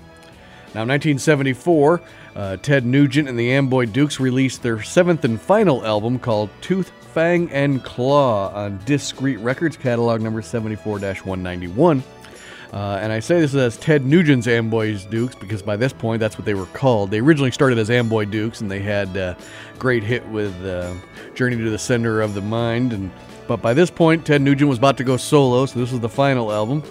Now, 0.73 0.85
1974, 0.85 2.01
uh, 2.37 2.55
Ted 2.55 2.85
Nugent 2.85 3.27
and 3.27 3.37
the 3.37 3.51
Amboy 3.51 3.87
Dukes 3.87 4.21
released 4.21 4.63
their 4.63 4.81
seventh 4.81 5.25
and 5.25 5.41
final 5.41 5.85
album 5.85 6.19
called 6.19 6.49
Tooth, 6.61 6.89
Fang, 7.13 7.51
and 7.51 7.83
Claw 7.83 8.47
on 8.53 8.79
Discreet 8.85 9.39
Records, 9.39 9.75
catalog 9.75 10.21
number 10.21 10.41
74 10.41 10.99
191. 10.99 12.01
Uh, 12.71 12.99
and 13.01 13.11
I 13.11 13.19
say 13.19 13.39
this 13.39 13.55
as 13.55 13.77
Ted 13.77 14.05
Nugent's 14.05 14.47
Amboy's 14.47 15.03
Dukes 15.03 15.33
because 15.35 15.61
by 15.63 15.75
this 15.75 15.91
point 15.91 16.19
that's 16.19 16.37
what 16.37 16.45
they 16.45 16.53
were 16.53 16.67
called. 16.67 17.09
They 17.09 17.19
originally 17.19 17.51
started 17.51 17.79
as 17.79 17.89
Amboy 17.89 18.25
Dukes 18.25 18.61
and 18.61 18.69
they 18.69 18.79
had 18.79 19.15
a 19.17 19.35
great 19.79 20.03
hit 20.03 20.27
with 20.27 20.53
uh, 20.63 20.93
Journey 21.33 21.57
to 21.57 21.69
the 21.69 21.79
Center 21.79 22.21
of 22.21 22.35
the 22.35 22.41
Mind. 22.41 22.93
And 22.93 23.09
But 23.47 23.61
by 23.61 23.73
this 23.73 23.89
point, 23.89 24.25
Ted 24.25 24.41
Nugent 24.41 24.69
was 24.69 24.77
about 24.77 24.97
to 24.97 25.03
go 25.03 25.17
solo, 25.17 25.65
so 25.65 25.79
this 25.79 25.91
was 25.91 25.99
the 25.99 26.09
final 26.09 26.51
album. 26.51 26.83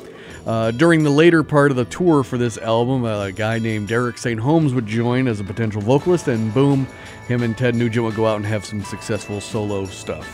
Uh, 0.46 0.70
during 0.70 1.04
the 1.04 1.10
later 1.10 1.42
part 1.42 1.70
of 1.70 1.76
the 1.76 1.84
tour 1.84 2.24
for 2.24 2.38
this 2.38 2.56
album, 2.58 3.04
uh, 3.04 3.24
a 3.24 3.32
guy 3.32 3.58
named 3.58 3.86
Derek 3.86 4.16
St. 4.16 4.40
Holmes 4.40 4.72
would 4.72 4.86
join 4.86 5.28
as 5.28 5.40
a 5.40 5.44
potential 5.44 5.82
vocalist, 5.82 6.26
and 6.26 6.52
boom, 6.54 6.86
him 7.28 7.42
and 7.42 7.56
Ted 7.56 7.74
Nugent 7.74 8.04
would 8.04 8.14
go 8.14 8.26
out 8.26 8.36
and 8.36 8.46
have 8.46 8.64
some 8.64 8.82
successful 8.82 9.40
solo 9.40 9.84
stuff. 9.84 10.26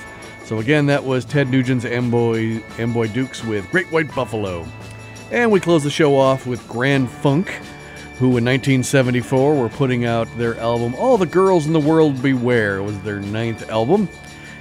So 0.45 0.59
again, 0.59 0.87
that 0.87 1.03
was 1.03 1.25
Ted 1.25 1.49
Nugent's 1.49 1.85
Amboy, 1.85 2.63
Amboy 2.79 3.09
Dukes 3.09 3.43
with 3.43 3.69
Great 3.71 3.91
White 3.91 4.15
Buffalo. 4.15 4.65
And 5.31 5.51
we 5.51 5.61
close 5.61 5.83
the 5.83 5.91
show 5.91 6.17
off 6.17 6.47
with 6.47 6.67
Grand 6.69 7.11
Funk, 7.11 7.49
who 8.19 8.37
in 8.37 8.45
1974 8.45 9.55
were 9.55 9.69
putting 9.69 10.05
out 10.05 10.29
their 10.37 10.57
album 10.59 10.95
All 10.95 11.19
the 11.19 11.27
Girls 11.27 11.67
in 11.67 11.73
the 11.73 11.81
World 11.81 12.23
Beware. 12.23 12.77
It 12.77 12.83
was 12.83 12.99
their 13.01 13.21
ninth 13.21 13.69
album. 13.71 14.09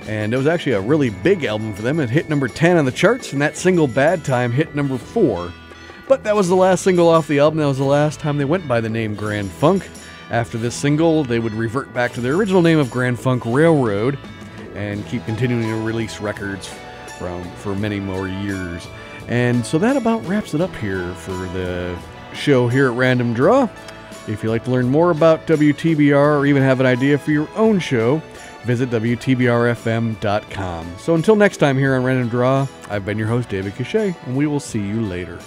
And 0.07 0.34
it 0.34 0.38
was 0.38 0.47
actually 0.47 0.74
a 0.74 0.82
really 0.82 1.09
big 1.09 1.43
album 1.43 1.74
for 1.74 1.82
them. 1.82 1.99
It 1.99 2.09
hit 2.09 2.28
number 2.28 2.47
10 2.47 2.78
on 2.78 2.86
the 2.86 2.91
charts, 2.91 3.34
and 3.34 3.41
that 3.41 3.55
single 3.55 3.88
Bad 3.88 4.26
Time 4.26 4.51
hit 4.51 4.76
number 4.76 4.97
4. 4.97 5.53
But 6.07 6.24
that 6.24 6.36
was 6.36 6.49
the 6.49 6.55
last 6.55 6.84
single 6.84 7.07
off 7.07 7.28
the 7.28 7.39
album. 7.39 7.59
That 7.59 7.68
was 7.68 7.78
the 7.78 7.86
last 7.86 8.20
time 8.20 8.38
they 8.38 8.45
went 8.45 8.68
by 8.68 8.82
the 8.82 8.89
name 8.89 9.16
Grand 9.16 9.49
Funk. 9.49 9.88
After 10.30 10.57
this 10.57 10.76
single, 10.76 11.24
they 11.24 11.39
would 11.39 11.53
revert 11.53 11.93
back 11.93 12.11
to 12.14 12.22
their 12.22 12.34
original 12.34 12.61
name 12.61 12.80
of 12.80 12.89
Grand 12.91 13.20
Funk 13.20 13.43
Railroad 13.45 14.18
and 14.76 15.05
keep 15.07 15.24
continuing 15.26 15.64
to 15.64 15.86
release 15.86 16.20
records 16.20 16.68
from 17.20 17.43
for 17.55 17.76
many 17.76 17.99
more 17.99 18.28
years. 18.28 18.88
And 19.34 19.65
so 19.65 19.79
that 19.79 19.97
about 19.97 20.23
wraps 20.27 20.53
it 20.53 20.61
up 20.61 20.75
here 20.75 21.11
for 21.15 21.31
the 21.31 21.97
show 22.36 22.67
here 22.67 22.91
at 22.91 22.95
Random 22.95 23.34
Draw. 23.34 23.67
If 24.27 24.43
you'd 24.43 24.51
like 24.51 24.63
to 24.65 24.71
learn 24.71 24.88
more 24.88 25.09
about 25.09 25.47
WTBR 25.47 26.38
or 26.39 26.45
even 26.45 26.61
have 26.61 26.79
an 26.79 26.86
idea 26.86 27.17
for 27.17 27.31
your 27.31 27.49
own 27.55 27.79
show, 27.79 28.21
visit 28.61 28.91
WTBRFM.com. 28.91 30.88
So 30.99 31.15
until 31.15 31.36
next 31.36 31.57
time 31.57 31.79
here 31.79 31.95
on 31.95 32.03
Random 32.03 32.29
Draw, 32.29 32.67
I've 32.91 33.05
been 33.05 33.17
your 33.17 33.27
host, 33.27 33.49
David 33.49 33.73
Cachet, 33.73 34.15
and 34.27 34.38
we 34.38 34.45
will 34.45 34.59
see 34.59 34.81
you 34.81 35.01
later. 35.01 35.39